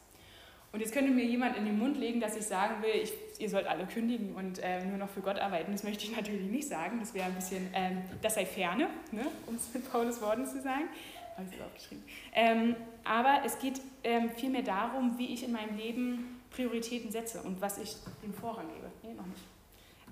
[0.77, 3.49] Und jetzt könnte mir jemand in den Mund legen, dass ich sagen will, ich, ihr
[3.49, 5.73] sollt alle kündigen und äh, nur noch für Gott arbeiten.
[5.73, 6.99] Das möchte ich natürlich nicht sagen.
[7.01, 10.61] Das wäre ein bisschen, ähm, das sei ferne, ne, um es mit Paulus Worten zu
[10.61, 10.85] sagen.
[11.35, 12.05] Habe ich es aufgeschrieben.
[12.35, 17.63] Ähm, aber es geht ähm, vielmehr darum, wie ich in meinem Leben Prioritäten setze und
[17.63, 18.91] was ich dem Vorrang gebe.
[19.03, 19.45] Nee, noch nicht.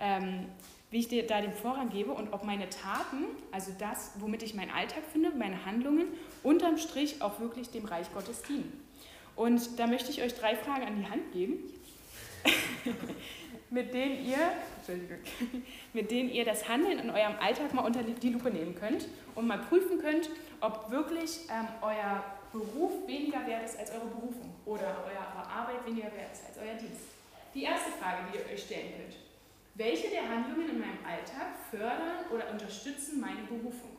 [0.01, 0.47] Ähm,
[0.91, 4.55] wie ich dir da den Vorrang gebe und ob meine Taten, also das, womit ich
[4.55, 6.07] meinen Alltag finde, meine Handlungen,
[6.43, 8.84] unterm Strich auch wirklich dem Reich Gottes dienen.
[9.37, 11.55] Und da möchte ich euch drei Fragen an die Hand geben,
[13.71, 14.53] mit, denen ihr,
[15.93, 19.47] mit denen ihr das Handeln in eurem Alltag mal unter die Lupe nehmen könnt und
[19.47, 25.05] mal prüfen könnt, ob wirklich ähm, euer Beruf weniger wert ist als eure Berufung oder
[25.05, 27.03] eure Arbeit weniger wert ist als euer Dienst.
[27.53, 29.17] Die erste Frage, die ihr euch stellen könnt.
[29.75, 33.97] Welche der Handlungen in meinem Alltag fördern oder unterstützen meine Berufung?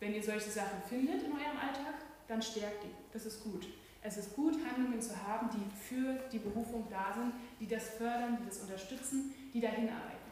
[0.00, 1.94] Wenn ihr solche Sachen findet in eurem Alltag,
[2.28, 2.90] dann stärkt die.
[3.12, 3.66] Das ist gut.
[4.06, 8.38] Es ist gut, Handlungen zu haben, die für die Berufung da sind, die das fördern,
[8.40, 10.30] die das unterstützen, die dahin arbeiten.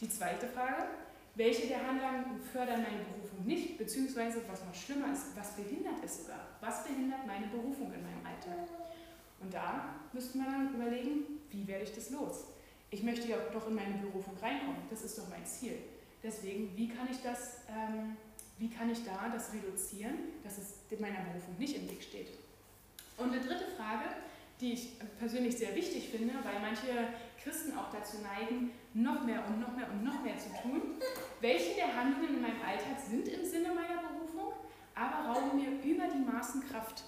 [0.00, 0.84] Die zweite Frage,
[1.34, 6.22] welche der Handlungen fördern meine Berufung nicht, beziehungsweise was noch schlimmer ist, was behindert es
[6.22, 6.46] sogar?
[6.60, 8.68] Was behindert meine Berufung in meinem Alltag?
[9.40, 12.44] Und da müsste man dann überlegen, wie werde ich das los?
[12.90, 15.78] Ich möchte ja doch in meine Berufung reinkommen, das ist doch mein Ziel.
[16.22, 18.16] Deswegen, wie kann ich das, ähm,
[18.58, 22.43] wie kann ich da das reduzieren, dass es meiner Berufung nicht im Weg steht?
[23.16, 24.04] Und eine dritte Frage,
[24.60, 27.08] die ich persönlich sehr wichtig finde, weil manche
[27.42, 30.82] Christen auch dazu neigen, noch mehr und noch mehr und noch mehr zu tun.
[31.40, 34.52] Welche der Handlungen in meinem Alltag sind im Sinne meiner Berufung,
[34.94, 37.04] aber rauben mir über die Maßen Kraft?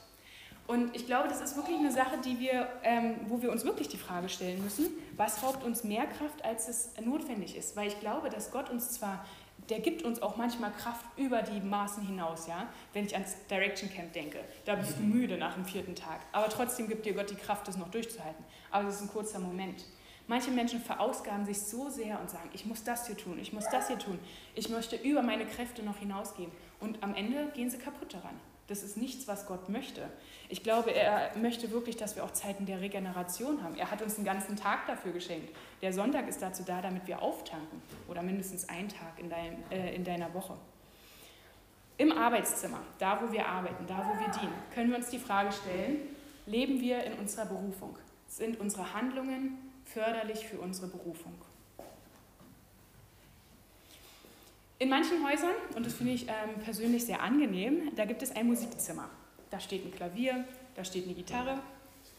[0.67, 3.89] Und ich glaube, das ist wirklich eine Sache, die wir, ähm, wo wir uns wirklich
[3.89, 7.77] die Frage stellen müssen, was raubt uns mehr Kraft, als es notwendig ist?
[7.77, 9.25] Weil ich glaube, dass Gott uns zwar
[9.69, 12.69] der gibt uns auch manchmal Kraft über die Maßen hinaus, ja.
[12.93, 16.49] Wenn ich ans Direction Camp denke, da bist du müde nach dem vierten Tag, aber
[16.49, 18.45] trotzdem gibt dir Gott die Kraft, das noch durchzuhalten.
[18.71, 19.85] Aber es ist ein kurzer Moment.
[20.29, 23.69] Manche Menschen verausgaben sich so sehr und sagen, ich muss das hier tun, ich muss
[23.71, 24.19] das hier tun,
[24.57, 26.51] ich möchte über meine Kräfte noch hinausgehen.
[26.81, 28.35] Und am Ende gehen sie kaputt daran.
[28.69, 30.09] Das ist nichts, was Gott möchte.
[30.49, 33.77] Ich glaube, er möchte wirklich, dass wir auch Zeiten der Regeneration haben.
[33.77, 35.55] Er hat uns einen ganzen Tag dafür geschenkt.
[35.83, 39.95] Der Sonntag ist dazu da, damit wir auftanken oder mindestens einen Tag in, dein, äh,
[39.95, 40.55] in deiner Woche.
[41.99, 45.53] Im Arbeitszimmer, da wo wir arbeiten, da wo wir dienen, können wir uns die Frage
[45.53, 46.01] stellen,
[46.45, 47.97] leben wir in unserer Berufung?
[48.27, 51.35] Sind unsere Handlungen förderlich für unsere Berufung?
[54.79, 58.47] In manchen Häusern, und das finde ich ähm, persönlich sehr angenehm, da gibt es ein
[58.47, 59.09] Musikzimmer.
[59.51, 61.59] Da steht ein Klavier, da steht eine Gitarre,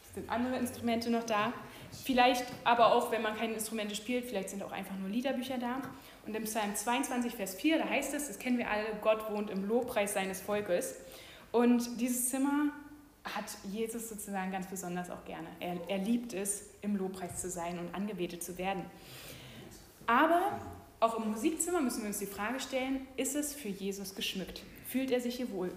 [0.08, 1.52] es sind andere Instrumente noch da.
[2.04, 5.80] Vielleicht aber auch, wenn man keine Instrumente spielt, vielleicht sind auch einfach nur Liederbücher da.
[6.26, 9.50] Und im Psalm 22, Vers 4, da heißt es, das kennen wir alle, Gott wohnt
[9.50, 10.96] im Lobpreis seines Volkes.
[11.52, 12.72] Und dieses Zimmer
[13.24, 15.48] hat Jesus sozusagen ganz besonders auch gerne.
[15.60, 18.84] Er, er liebt es, im Lobpreis zu sein und angebetet zu werden.
[20.06, 20.60] Aber
[21.00, 24.62] auch im Musikzimmer müssen wir uns die Frage stellen, ist es für Jesus geschmückt?
[24.86, 25.70] Fühlt er sich hier wohl?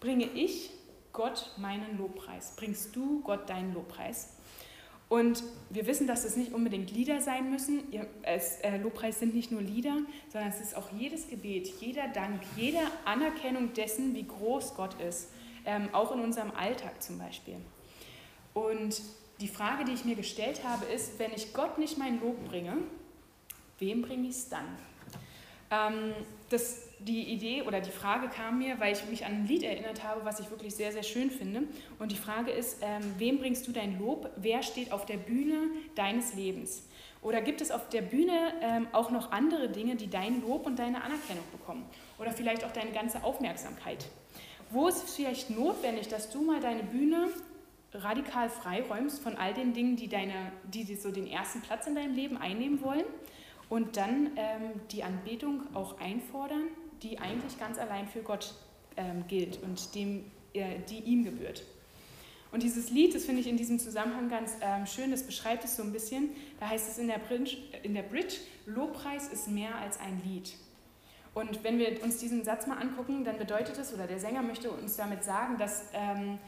[0.00, 0.70] Bringe ich
[1.12, 2.54] Gott meinen Lobpreis?
[2.56, 4.36] Bringst du Gott deinen Lobpreis?
[5.08, 7.82] Und wir wissen, dass es nicht unbedingt Lieder sein müssen.
[8.22, 9.96] Äh, Lobpreis sind nicht nur Lieder,
[10.30, 15.30] sondern es ist auch jedes Gebet, jeder Dank, jede Anerkennung dessen, wie groß Gott ist.
[15.64, 17.56] Ähm, auch in unserem Alltag zum Beispiel.
[18.52, 19.00] Und
[19.40, 22.76] die Frage, die ich mir gestellt habe, ist, wenn ich Gott nicht mein Lob bringe,
[23.78, 24.64] wem bringe ich es dann?
[25.70, 26.14] Ähm,
[26.50, 30.02] das, die Idee oder die Frage kam mir, weil ich mich an ein Lied erinnert
[30.02, 31.64] habe, was ich wirklich sehr, sehr schön finde.
[31.98, 34.30] Und die Frage ist, ähm, wem bringst du dein Lob?
[34.36, 36.84] Wer steht auf der Bühne deines Lebens?
[37.20, 40.78] Oder gibt es auf der Bühne ähm, auch noch andere Dinge, die dein Lob und
[40.78, 41.84] deine Anerkennung bekommen?
[42.18, 44.06] Oder vielleicht auch deine ganze Aufmerksamkeit?
[44.70, 47.28] Wo ist es vielleicht notwendig, dass du mal deine Bühne
[47.92, 52.14] radikal freiräumst von all den Dingen, die, deine, die so den ersten Platz in deinem
[52.14, 53.04] Leben einnehmen wollen?
[53.68, 56.68] Und dann ähm, die Anbetung auch einfordern,
[57.02, 58.54] die eigentlich ganz allein für Gott
[58.96, 61.64] ähm, gilt und dem, äh, die ihm gebührt.
[62.50, 65.76] Und dieses Lied, das finde ich in diesem Zusammenhang ganz ähm, schön, das beschreibt es
[65.76, 66.30] so ein bisschen.
[66.60, 70.54] Da heißt es in der, Bridge, in der Bridge, Lobpreis ist mehr als ein Lied.
[71.34, 74.70] Und wenn wir uns diesen Satz mal angucken, dann bedeutet es, oder der Sänger möchte
[74.70, 76.38] uns damit sagen, dass ähm,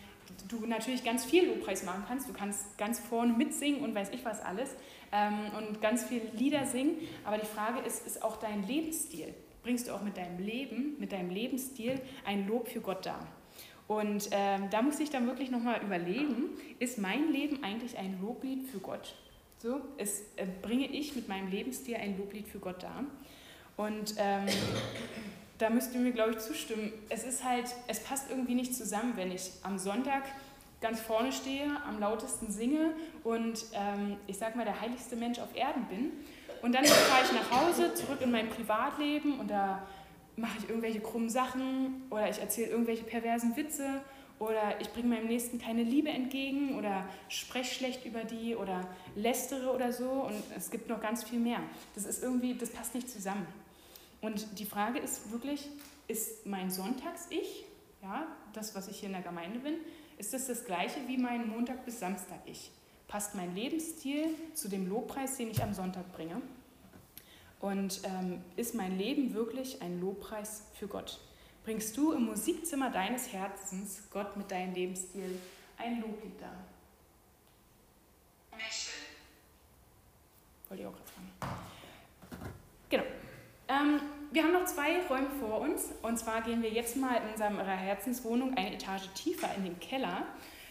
[0.49, 2.29] du natürlich ganz viel Lobpreis machen kannst.
[2.29, 4.71] Du kannst ganz vorne mitsingen und weiß ich was alles
[5.13, 6.97] ähm, und ganz viele Lieder singen.
[7.25, 9.35] Aber die Frage ist, ist auch dein Lebensstil?
[9.63, 13.27] Bringst du auch mit deinem Leben, mit deinem Lebensstil ein Lob für Gott dar?
[13.89, 18.69] Und ähm, da muss ich dann wirklich nochmal überlegen, ist mein Leben eigentlich ein Loblied
[18.71, 19.17] für Gott?
[19.59, 23.05] So, ist, äh, bringe ich mit meinem Lebensstil ein Loblied für Gott dar?
[23.77, 24.47] Und ähm,
[25.59, 26.93] da müsst ihr mir, glaube ich, zustimmen.
[27.09, 30.23] Es ist halt, es passt irgendwie nicht zusammen, wenn ich am Sonntag
[30.81, 35.55] ganz vorne stehe, am lautesten singe und ähm, ich sag mal der heiligste Mensch auf
[35.55, 36.13] Erden bin.
[36.63, 39.87] Und dann fahre ich nach Hause, zurück in mein Privatleben und da
[40.37, 44.01] mache ich irgendwelche krummen Sachen oder ich erzähle irgendwelche perversen Witze
[44.39, 49.73] oder ich bringe meinem Nächsten keine Liebe entgegen oder spreche schlecht über die oder lästere
[49.73, 51.61] oder so und es gibt noch ganz viel mehr.
[51.95, 53.47] Das ist irgendwie, das passt nicht zusammen.
[54.23, 55.69] Und die Frage ist wirklich,
[56.09, 57.65] ist mein Sonntags-Ich,
[58.03, 59.75] ja, das, was ich hier in der Gemeinde bin,
[60.21, 62.71] ist das das gleiche wie mein Montag bis Samstag ich?
[63.09, 66.43] Passt mein Lebensstil zu dem Lobpreis, den ich am Sonntag bringe?
[67.59, 71.19] Und ähm, ist mein Leben wirklich ein Lobpreis für Gott?
[71.65, 75.39] Bringst du im Musikzimmer deines Herzens Gott mit deinem Lebensstil
[75.79, 76.57] ein Loblied dar?
[80.69, 81.63] Wollte ich auch gerade fragen.
[82.91, 83.05] Genau.
[83.69, 84.01] Ähm,
[84.33, 85.93] wir haben noch zwei Räume vor uns.
[86.03, 90.25] Und zwar gehen wir jetzt mal in unserer Herzenswohnung eine Etage tiefer in den Keller.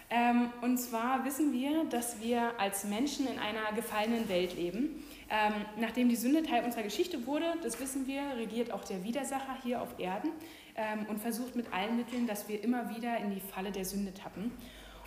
[0.10, 5.04] Ähm, und zwar wissen wir, dass wir als Menschen in einer gefallenen Welt leben.
[5.30, 9.58] Ähm, nachdem die Sünde Teil unserer Geschichte wurde, das wissen wir, regiert auch der Widersacher
[9.62, 10.32] hier auf Erden
[10.76, 14.14] ähm, und versucht mit allen Mitteln, dass wir immer wieder in die Falle der Sünde
[14.14, 14.52] tappen.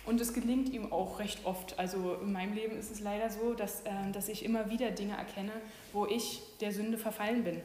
[0.05, 1.79] Und es gelingt ihm auch recht oft.
[1.79, 5.17] Also in meinem Leben ist es leider so, dass, äh, dass ich immer wieder Dinge
[5.17, 5.51] erkenne,
[5.91, 7.61] wo ich der Sünde verfallen bin.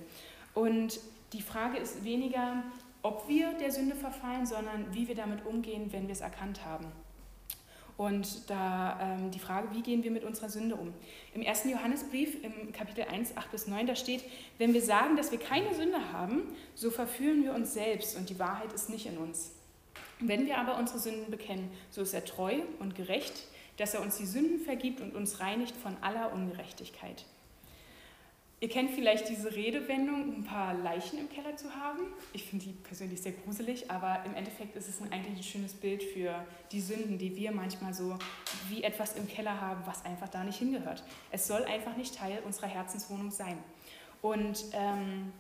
[0.59, 0.99] Und
[1.35, 2.64] die Frage ist weniger,
[3.03, 6.87] ob wir der Sünde verfallen, sondern wie wir damit umgehen, wenn wir es erkannt haben.
[7.97, 10.92] Und da ähm, die Frage, wie gehen wir mit unserer Sünde um?
[11.33, 14.25] Im ersten Johannesbrief, im Kapitel 1, 8 bis 9, da steht,
[14.59, 16.42] wenn wir sagen, dass wir keine Sünde haben,
[16.75, 19.53] so verführen wir uns selbst und die Wahrheit ist nicht in uns.
[20.18, 23.44] Wenn wir aber unsere Sünden bekennen, so ist er treu und gerecht,
[23.77, 27.25] dass er uns die Sünden vergibt und uns reinigt von aller Ungerechtigkeit.
[28.61, 32.01] Ihr kennt vielleicht diese Redewendung, ein paar Leichen im Keller zu haben.
[32.33, 36.03] Ich finde die persönlich sehr gruselig, aber im Endeffekt ist es eigentlich ein schönes Bild
[36.03, 38.18] für die Sünden, die wir manchmal so
[38.68, 41.05] wie etwas im Keller haben, was einfach da nicht hingehört.
[41.31, 43.59] Es soll einfach nicht Teil unserer Herzenswohnung sein.
[44.23, 45.33] Und ähm,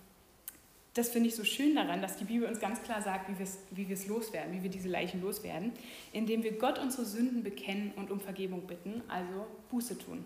[0.94, 3.28] das finde ich so schön daran, dass die Bibel uns ganz klar sagt,
[3.72, 5.72] wie wir es loswerden, wie wir diese Leichen loswerden,
[6.12, 10.24] indem wir Gott unsere Sünden bekennen und um Vergebung bitten, also Buße tun.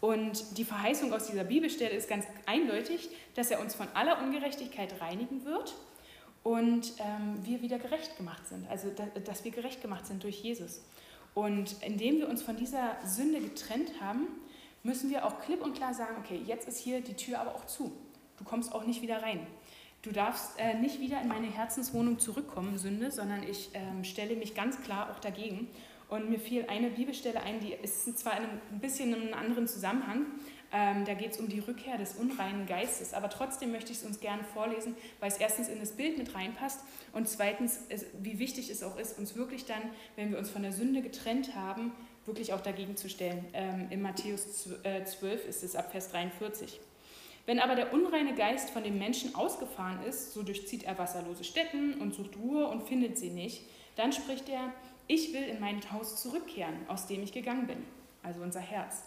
[0.00, 5.00] Und die Verheißung aus dieser Bibelstelle ist ganz eindeutig, dass er uns von aller Ungerechtigkeit
[5.00, 5.74] reinigen wird
[6.42, 10.42] und ähm, wir wieder gerecht gemacht sind, also da, dass wir gerecht gemacht sind durch
[10.42, 10.82] Jesus.
[11.34, 14.28] Und indem wir uns von dieser Sünde getrennt haben,
[14.82, 17.66] müssen wir auch klipp und klar sagen, okay, jetzt ist hier die Tür aber auch
[17.66, 17.92] zu.
[18.38, 19.46] Du kommst auch nicht wieder rein.
[20.02, 24.54] Du darfst äh, nicht wieder in meine Herzenswohnung zurückkommen, Sünde, sondern ich ähm, stelle mich
[24.54, 25.68] ganz klar auch dagegen
[26.08, 29.34] und mir fiel eine Bibelstelle ein, die ist zwar in einem, ein bisschen in einem
[29.34, 30.26] anderen Zusammenhang,
[30.72, 34.04] ähm, da geht es um die Rückkehr des unreinen Geistes, aber trotzdem möchte ich es
[34.04, 36.80] uns gerne vorlesen, weil es erstens in das Bild mit reinpasst
[37.12, 39.82] und zweitens, es, wie wichtig es auch ist, uns wirklich dann,
[40.16, 41.92] wenn wir uns von der Sünde getrennt haben,
[42.24, 43.44] wirklich auch dagegen zu stellen.
[43.52, 46.80] Ähm, in Matthäus 12 äh, ist es ab Vers 43.
[47.46, 51.94] Wenn aber der unreine Geist von dem Menschen ausgefahren ist, so durchzieht er wasserlose Städten
[51.94, 53.62] und sucht Ruhe und findet sie nicht,
[53.94, 54.72] dann spricht er,
[55.06, 57.84] ich will in mein Haus zurückkehren, aus dem ich gegangen bin.
[58.22, 59.04] also unser Herz.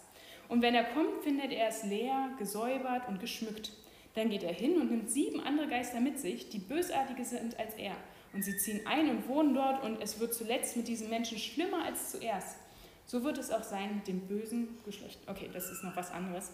[0.48, 3.72] Und wenn er kommt, findet er es leer, gesäubert und geschmückt.
[4.14, 7.74] Dann geht er hin und nimmt sieben andere Geister mit sich, die bösartiger sind als
[7.74, 7.94] er.
[8.32, 11.84] Und sie ziehen ein und wohnen dort und es wird zuletzt mit diesen Menschen schlimmer
[11.84, 12.56] als zuerst.
[13.04, 15.20] So wird es auch sein mit dem bösen Geschlecht.
[15.26, 16.52] Okay, das ist noch was anderes.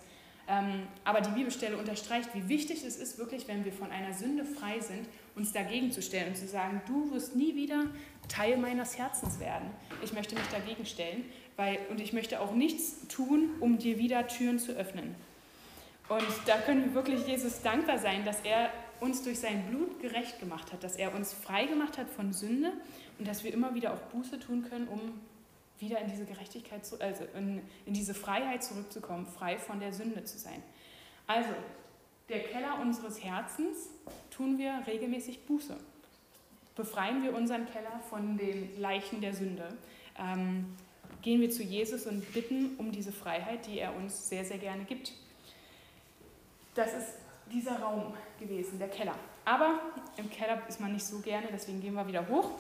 [0.49, 4.45] Ähm, aber die Bibelstelle unterstreicht, wie wichtig es ist, wirklich, wenn wir von einer Sünde
[4.45, 7.87] frei sind, uns dagegen zu stellen und zu sagen, du wirst nie wieder
[8.29, 9.69] Teil meines Herzens werden.
[10.03, 11.25] Ich möchte mich dagegen stellen
[11.57, 15.15] weil, und ich möchte auch nichts tun, um dir wieder Türen zu öffnen.
[16.09, 20.39] Und da können wir wirklich Jesus dankbar sein, dass er uns durch sein Blut gerecht
[20.39, 22.73] gemacht hat, dass er uns frei gemacht hat von Sünde
[23.19, 25.01] und dass wir immer wieder auch Buße tun können, um
[25.79, 30.39] wieder in diese Gerechtigkeit, also in, in diese Freiheit zurückzukommen, frei von der Sünde zu
[30.39, 30.63] sein.
[31.27, 31.51] Also,
[32.29, 33.91] der Keller unseres Herzens
[34.31, 35.77] tun wir regelmäßig Buße.
[36.75, 39.69] Befreien wir unseren Keller von den Leichen der Sünde.
[40.19, 40.77] Ähm,
[41.23, 44.85] gehen wir zu Jesus und bitten um diese Freiheit, die er uns sehr, sehr gerne
[44.85, 45.13] gibt.
[46.75, 47.15] Das ist
[47.51, 49.15] dieser Raum gewesen, der Keller.
[49.45, 49.81] Aber
[50.17, 52.51] im Keller ist man nicht so gerne, deswegen gehen wir wieder hoch.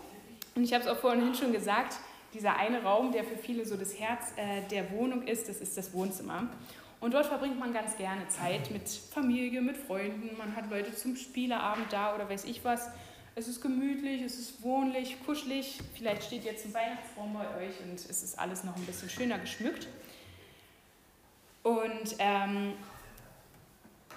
[0.55, 1.99] Und ich habe es auch vorhin schon gesagt,
[2.35, 5.77] dieser eine Raum, der für viele so das Herz äh, der Wohnung ist, das ist
[5.77, 6.49] das Wohnzimmer.
[7.01, 10.37] Und dort verbringt man ganz gerne Zeit mit Familie, mit Freunden.
[10.39, 12.89] Man hat Leute zum Spieleabend da oder weiß ich was.
[13.35, 15.79] Es ist gemütlich, es ist wohnlich, kuschelig.
[15.95, 19.39] Vielleicht steht jetzt ein Weihnachtsbaum bei euch und es ist alles noch ein bisschen schöner
[19.39, 19.89] geschmückt.
[21.63, 22.73] Und ähm,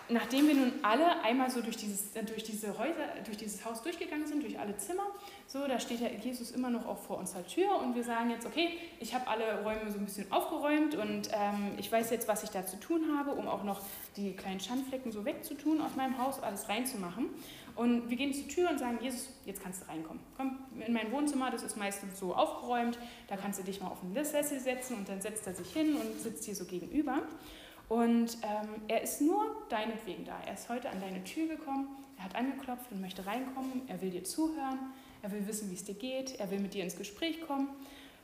[0.09, 3.81] nachdem wir nun alle einmal so durch dieses, äh, durch diese Häuser, durch dieses Haus
[3.81, 5.03] durchgegangen sind, durch alle Zimmer,
[5.47, 8.45] so, da steht ja Jesus immer noch auch vor unserer Tür und wir sagen jetzt,
[8.45, 8.69] okay,
[8.99, 12.49] ich habe alle Räume so ein bisschen aufgeräumt und ähm, ich weiß jetzt, was ich
[12.49, 13.81] da zu tun habe, um auch noch
[14.15, 17.29] die kleinen Schandflecken so wegzutun aus meinem Haus, alles reinzumachen.
[17.75, 20.21] Und wir gehen zur Tür und sagen, Jesus, jetzt kannst du reinkommen.
[20.35, 24.01] Komm in mein Wohnzimmer, das ist meistens so aufgeräumt, da kannst du dich mal auf
[24.01, 27.23] den Sessel setzen und dann setzt er sich hin und sitzt hier so gegenüber.
[27.89, 30.39] Und ähm, er ist nur deinetwegen da.
[30.45, 34.11] Er ist heute an deine Tür gekommen, er hat angeklopft und möchte reinkommen, er will
[34.11, 34.79] dir zuhören,
[35.23, 37.67] er will wissen, wie es dir geht, er will mit dir ins Gespräch kommen,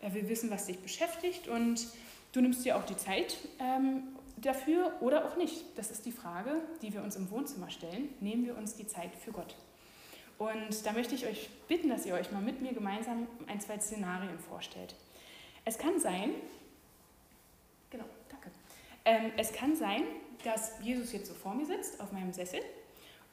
[0.01, 1.87] er will wissen, was dich beschäftigt und
[2.31, 4.03] du nimmst dir auch die Zeit ähm,
[4.37, 5.63] dafür oder auch nicht.
[5.77, 8.09] Das ist die Frage, die wir uns im Wohnzimmer stellen.
[8.19, 9.55] Nehmen wir uns die Zeit für Gott?
[10.37, 13.79] Und da möchte ich euch bitten, dass ihr euch mal mit mir gemeinsam ein, zwei
[13.79, 14.93] Szenarien vorstellt.
[15.63, 16.31] Es kann sein,
[19.05, 20.03] ähm, es kann sein,
[20.43, 22.59] dass Jesus jetzt so vor mir sitzt, auf meinem Sessel.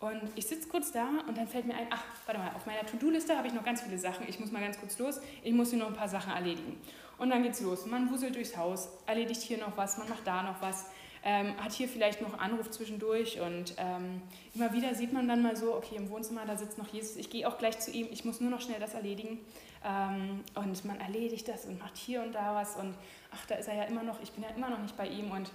[0.01, 2.85] Und ich sitze kurz da und dann fällt mir ein, ach, warte mal, auf meiner
[2.85, 4.27] To-Do-Liste habe ich noch ganz viele Sachen.
[4.29, 5.21] Ich muss mal ganz kurz los.
[5.45, 6.81] Ich muss hier noch ein paar Sachen erledigen.
[7.19, 7.87] Und dann geht's los.
[7.87, 10.87] Man wuselt durchs Haus, erledigt hier noch was, man macht da noch was.
[11.25, 14.21] Ähm, hat hier vielleicht noch Anruf zwischendurch und ähm,
[14.57, 17.31] immer wieder sieht man dann mal so, okay, im Wohnzimmer, da sitzt noch Jesus, ich
[17.31, 19.39] gehe auch gleich zu ihm, ich muss nur noch schnell das erledigen
[19.85, 22.77] ähm, und man erledigt das und macht hier und da was.
[22.77, 22.95] Und
[23.33, 25.31] ach, da ist er ja immer noch, ich bin ja immer noch nicht bei ihm.
[25.31, 25.51] Und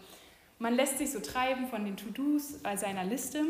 [0.60, 3.42] man lässt sich so treiben von den To-Dos seiner Liste.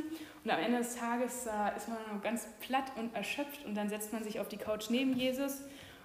[0.43, 3.65] Und am Ende des Tages äh, ist man ganz platt und erschöpft.
[3.65, 5.61] Und dann setzt man sich auf die Couch neben Jesus.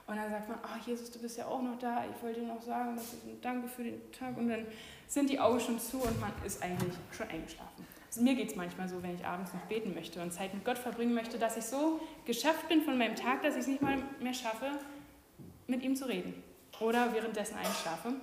[0.07, 2.47] Und dann sagt man, ach Jesus, du bist ja auch noch da, ich wollte dir
[2.47, 4.37] noch sagen, dass ich danke für den Tag.
[4.37, 4.67] Und dann
[5.07, 7.87] sind die Augen schon zu und man ist eigentlich schon eingeschlafen.
[8.17, 10.79] Mir geht es manchmal so, wenn ich abends noch beten möchte und Zeit mit Gott
[10.79, 13.97] verbringen möchte, dass ich so geschafft bin von meinem Tag, dass ich es nicht mal
[14.21, 14.71] mehr schaffe,
[15.67, 16.35] mit ihm zu reden
[16.81, 18.15] oder währenddessen einschlafe.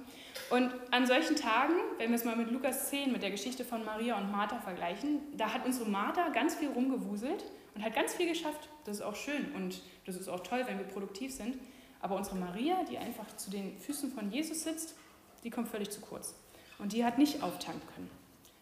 [0.50, 3.84] Und an solchen Tagen, wenn wir es mal mit Lukas 10, mit der Geschichte von
[3.86, 8.28] Maria und Martha vergleichen, da hat unsere Martha ganz viel rumgewuselt und hat ganz viel
[8.28, 8.70] geschafft.
[8.86, 11.58] Das ist auch schön und das ist auch toll, wenn wir produktiv sind.
[12.02, 14.96] Aber unsere Maria, die einfach zu den Füßen von Jesus sitzt,
[15.44, 16.36] die kommt völlig zu kurz.
[16.78, 18.19] Und die hat nicht auftanken können.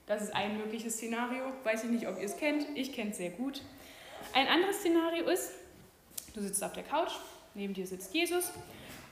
[0.08, 1.44] Das ist ein mögliches Szenario.
[1.64, 2.66] Weiß ich nicht, ob ihr es kennt.
[2.76, 3.62] Ich kenne es sehr gut.
[4.34, 5.52] Ein anderes Szenario ist,
[6.34, 7.12] du sitzt auf der Couch,
[7.54, 8.52] neben dir sitzt Jesus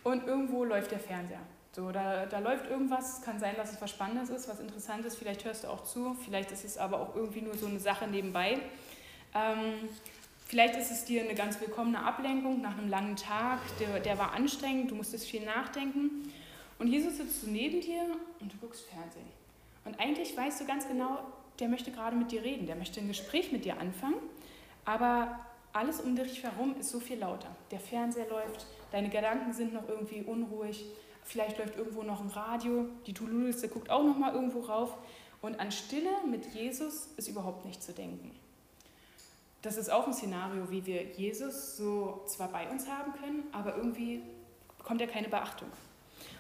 [0.04, 1.42] und irgendwo läuft der Fernseher.
[1.74, 5.44] So, da, da läuft irgendwas, kann sein, dass es was Spannendes ist, was Interessantes, vielleicht
[5.44, 8.60] hörst du auch zu, vielleicht ist es aber auch irgendwie nur so eine Sache nebenbei.
[9.34, 9.90] Ähm,
[10.46, 14.32] vielleicht ist es dir eine ganz willkommene Ablenkung nach einem langen Tag, der, der war
[14.32, 16.32] anstrengend, du musstest viel nachdenken.
[16.80, 18.04] Und Jesus sitzt so neben dir
[18.40, 19.45] und du guckst Fernsehen.
[19.86, 21.20] Und eigentlich weißt du ganz genau,
[21.60, 24.18] der möchte gerade mit dir reden, der möchte ein Gespräch mit dir anfangen,
[24.84, 25.40] aber
[25.74, 27.56] alles um dich herum ist so viel lauter.
[27.72, 30.86] Der Fernseher läuft, deine Gedanken sind noch irgendwie unruhig,
[31.24, 34.98] vielleicht läuft irgendwo noch ein Radio, die To-Do-Liste guckt auch noch mal irgendwo rauf.
[35.42, 38.32] Und an Stille mit Jesus ist überhaupt nicht zu denken.
[39.62, 43.76] Das ist auch ein Szenario, wie wir Jesus so zwar bei uns haben können, aber
[43.76, 44.22] irgendwie
[44.78, 45.68] bekommt er keine Beachtung.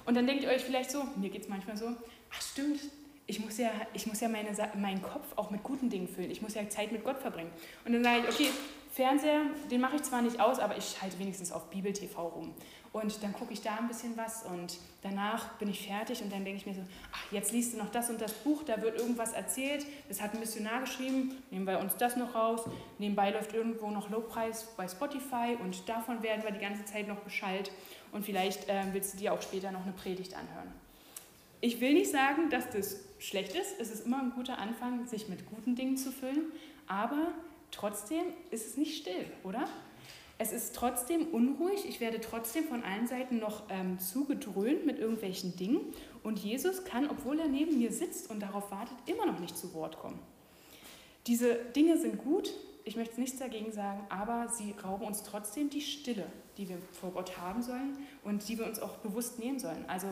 [0.05, 1.87] Und dann denkt ihr euch vielleicht so, mir geht es manchmal so,
[2.31, 2.79] ach stimmt,
[3.27, 6.29] ich muss ja, ich muss ja meine, meinen Kopf auch mit guten Dingen füllen.
[6.29, 7.51] Ich muss ja Zeit mit Gott verbringen.
[7.83, 8.49] Und dann sage ich, okay,
[8.91, 12.53] Fernseher, den mache ich zwar nicht aus, aber ich schalte wenigstens auf Bibel TV rum.
[12.93, 16.45] Und dann gucke ich da ein bisschen was und danach bin ich fertig und dann
[16.45, 18.97] denke ich mir so, ach, jetzt liest du noch das und das Buch, da wird
[18.97, 22.61] irgendwas erzählt, das hat ein Missionar geschrieben, nehmen wir uns das noch raus.
[22.97, 27.19] Nebenbei läuft irgendwo noch Lobpreis bei Spotify und davon werden wir die ganze Zeit noch
[27.19, 27.69] beschallt
[28.13, 30.84] und vielleicht äh, willst du dir auch später noch eine Predigt anhören.
[31.61, 33.79] Ich will nicht sagen, dass das schlecht ist.
[33.79, 36.51] Es ist immer ein guter Anfang, sich mit guten Dingen zu füllen,
[36.87, 37.33] aber
[37.71, 39.67] trotzdem ist es nicht still, oder?
[40.37, 45.55] Es ist trotzdem unruhig, ich werde trotzdem von allen Seiten noch ähm, zugedröhnt mit irgendwelchen
[45.55, 45.79] Dingen
[46.23, 49.73] und Jesus kann, obwohl er neben mir sitzt und darauf wartet, immer noch nicht zu
[49.73, 50.19] Wort kommen.
[51.25, 52.51] Diese Dinge sind gut,
[52.83, 56.27] ich möchte nichts dagegen sagen, aber sie rauben uns trotzdem die Stille,
[56.57, 59.85] die wir vor Gott haben sollen und die wir uns auch bewusst nehmen sollen.
[59.87, 60.07] Also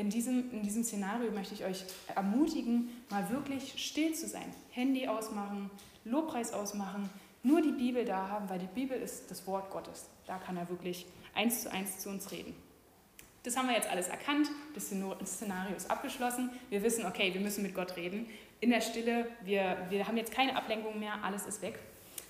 [0.00, 1.84] in diesem, in diesem Szenario möchte ich euch
[2.14, 4.52] ermutigen, mal wirklich still zu sein.
[4.70, 5.70] Handy ausmachen,
[6.04, 7.10] Lobpreis ausmachen,
[7.42, 10.06] nur die Bibel da haben, weil die Bibel ist das Wort Gottes.
[10.26, 12.54] Da kann er wirklich eins zu eins zu uns reden.
[13.42, 16.50] Das haben wir jetzt alles erkannt, das Szenario ist abgeschlossen.
[16.68, 18.26] Wir wissen, okay, wir müssen mit Gott reden.
[18.60, 21.78] In der Stille, wir, wir haben jetzt keine Ablenkung mehr, alles ist weg.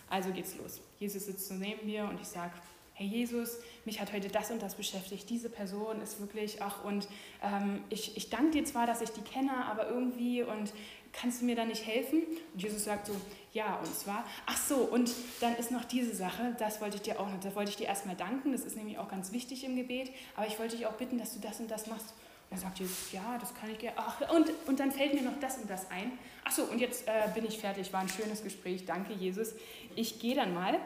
[0.09, 0.81] Also geht's los.
[1.01, 2.53] Jesus sitzt so neben mir und ich sage,
[3.01, 7.09] hey Jesus, mich hat heute das und das beschäftigt, diese Person ist wirklich, ach und
[7.43, 10.75] ähm, ich, ich danke dir zwar, dass ich die kenne, aber irgendwie und
[11.15, 12.23] kannst du mir da nicht helfen?
[12.53, 13.15] Und Jesus sagt so,
[13.55, 17.19] ja, und zwar, ach so, und dann ist noch diese Sache, das wollte ich dir
[17.19, 19.77] auch noch, da wollte ich dir erstmal danken, das ist nämlich auch ganz wichtig im
[19.77, 22.11] Gebet, aber ich wollte dich auch bitten, dass du das und das machst.
[22.51, 23.97] Und dann sagt Jesus, ja, das kann ich gerne.
[23.97, 26.13] Ach, und, und dann fällt mir noch das und das ein.
[26.45, 29.55] Ach so, und jetzt äh, bin ich fertig, war ein schönes Gespräch, danke Jesus.
[29.97, 30.79] Ich gehe dann mal.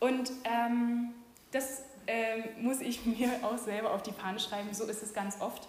[0.00, 1.07] Und ähm,
[1.50, 5.40] das ähm, muss ich mir auch selber auf die Fahne schreiben, so ist es ganz
[5.40, 5.68] oft.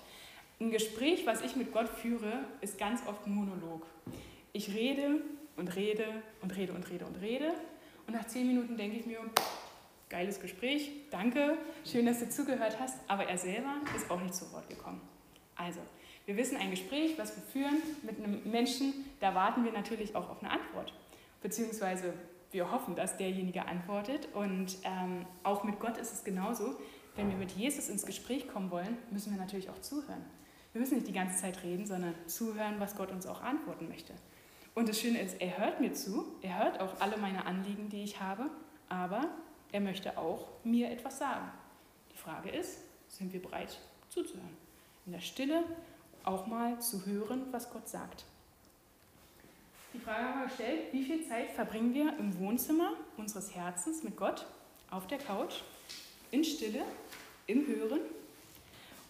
[0.60, 3.86] Ein Gespräch, was ich mit Gott führe, ist ganz oft Monolog.
[4.52, 5.22] Ich rede
[5.56, 6.06] und rede
[6.42, 7.54] und rede und rede und rede.
[8.08, 9.20] Und nach zehn Minuten denke ich mir,
[10.10, 12.98] geiles Gespräch, danke, schön, dass du zugehört hast.
[13.08, 15.02] Aber er selber ist auch nicht zu Wort gekommen.
[15.56, 15.80] Also,
[16.26, 20.30] wir wissen ein Gespräch, was wir führen mit einem Menschen, da warten wir natürlich auch
[20.30, 20.94] auf eine Antwort.
[21.42, 22.14] Beziehungsweise
[22.52, 24.28] wir hoffen, dass derjenige antwortet.
[24.34, 26.76] Und ähm, auch mit Gott ist es genauso.
[27.16, 30.24] Wenn wir mit Jesus ins Gespräch kommen wollen, müssen wir natürlich auch zuhören.
[30.72, 34.14] Wir müssen nicht die ganze Zeit reden, sondern zuhören, was Gott uns auch antworten möchte.
[34.76, 38.04] Und das Schöne ist, er hört mir zu, er hört auch alle meine Anliegen, die
[38.04, 38.50] ich habe,
[38.88, 39.28] aber
[39.72, 41.52] er möchte auch mir etwas sagen.
[42.14, 43.80] Die Frage ist, sind wir bereit
[44.10, 44.56] zuzuhören?
[45.06, 45.64] In der Stille
[46.24, 48.26] auch mal zu hören, was Gott sagt.
[49.94, 54.16] Die Frage haben wir gestellt, wie viel Zeit verbringen wir im Wohnzimmer unseres Herzens mit
[54.16, 54.46] Gott,
[54.92, 55.62] auf der Couch,
[56.30, 56.84] in Stille,
[57.48, 58.02] im Hören?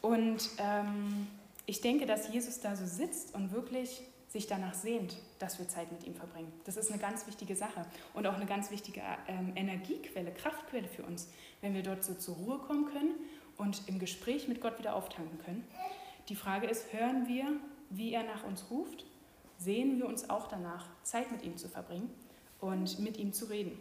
[0.01, 1.27] Und ähm,
[1.65, 5.91] ich denke, dass Jesus da so sitzt und wirklich sich danach sehnt, dass wir Zeit
[5.91, 6.51] mit ihm verbringen.
[6.63, 11.03] Das ist eine ganz wichtige Sache und auch eine ganz wichtige ähm, Energiequelle, Kraftquelle für
[11.03, 11.27] uns,
[11.59, 13.15] wenn wir dort so zur Ruhe kommen können
[13.57, 15.67] und im Gespräch mit Gott wieder auftanken können.
[16.29, 17.47] Die Frage ist, hören wir,
[17.89, 19.03] wie er nach uns ruft?
[19.59, 22.09] Sehen wir uns auch danach, Zeit mit ihm zu verbringen
[22.61, 23.77] und mit ihm zu reden?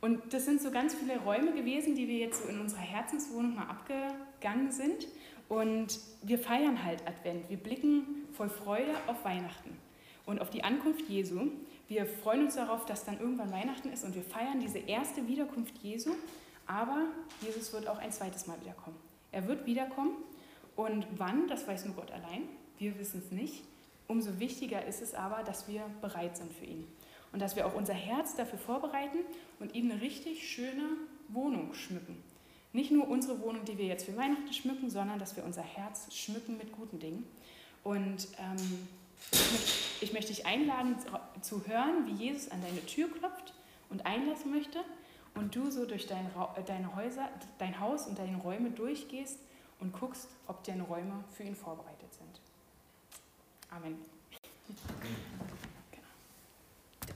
[0.00, 3.56] Und das sind so ganz viele Räume gewesen, die wir jetzt so in unserer Herzenswohnung
[3.56, 5.08] mal abgegangen sind.
[5.48, 7.50] Und wir feiern halt Advent.
[7.50, 9.76] Wir blicken voll Freude auf Weihnachten
[10.24, 11.48] und auf die Ankunft Jesu.
[11.88, 15.78] Wir freuen uns darauf, dass dann irgendwann Weihnachten ist und wir feiern diese erste Wiederkunft
[15.78, 16.10] Jesu.
[16.66, 17.06] Aber
[17.40, 18.96] Jesus wird auch ein zweites Mal wiederkommen.
[19.32, 20.12] Er wird wiederkommen
[20.76, 22.42] und wann, das weiß nur Gott allein.
[22.78, 23.64] Wir wissen es nicht.
[24.08, 26.86] Umso wichtiger ist es aber, dass wir bereit sind für ihn
[27.30, 29.18] und dass wir auch unser Herz dafür vorbereiten
[29.60, 30.84] und ihm eine richtig schöne
[31.28, 32.16] Wohnung schmücken.
[32.72, 36.14] Nicht nur unsere Wohnung, die wir jetzt für Weihnachten schmücken, sondern dass wir unser Herz
[36.14, 37.24] schmücken mit guten Dingen.
[37.84, 38.88] Und ähm,
[39.30, 40.96] ich, möchte, ich möchte dich einladen
[41.42, 43.52] zu hören, wie Jesus an deine Tür klopft
[43.90, 44.80] und einlassen möchte
[45.34, 46.30] und du so durch dein,
[46.64, 47.28] deine Häuser,
[47.58, 49.38] dein Haus und deine Räume durchgehst
[49.80, 51.97] und guckst, ob deine Räume für ihn vorbereitet
[53.70, 53.96] Amén.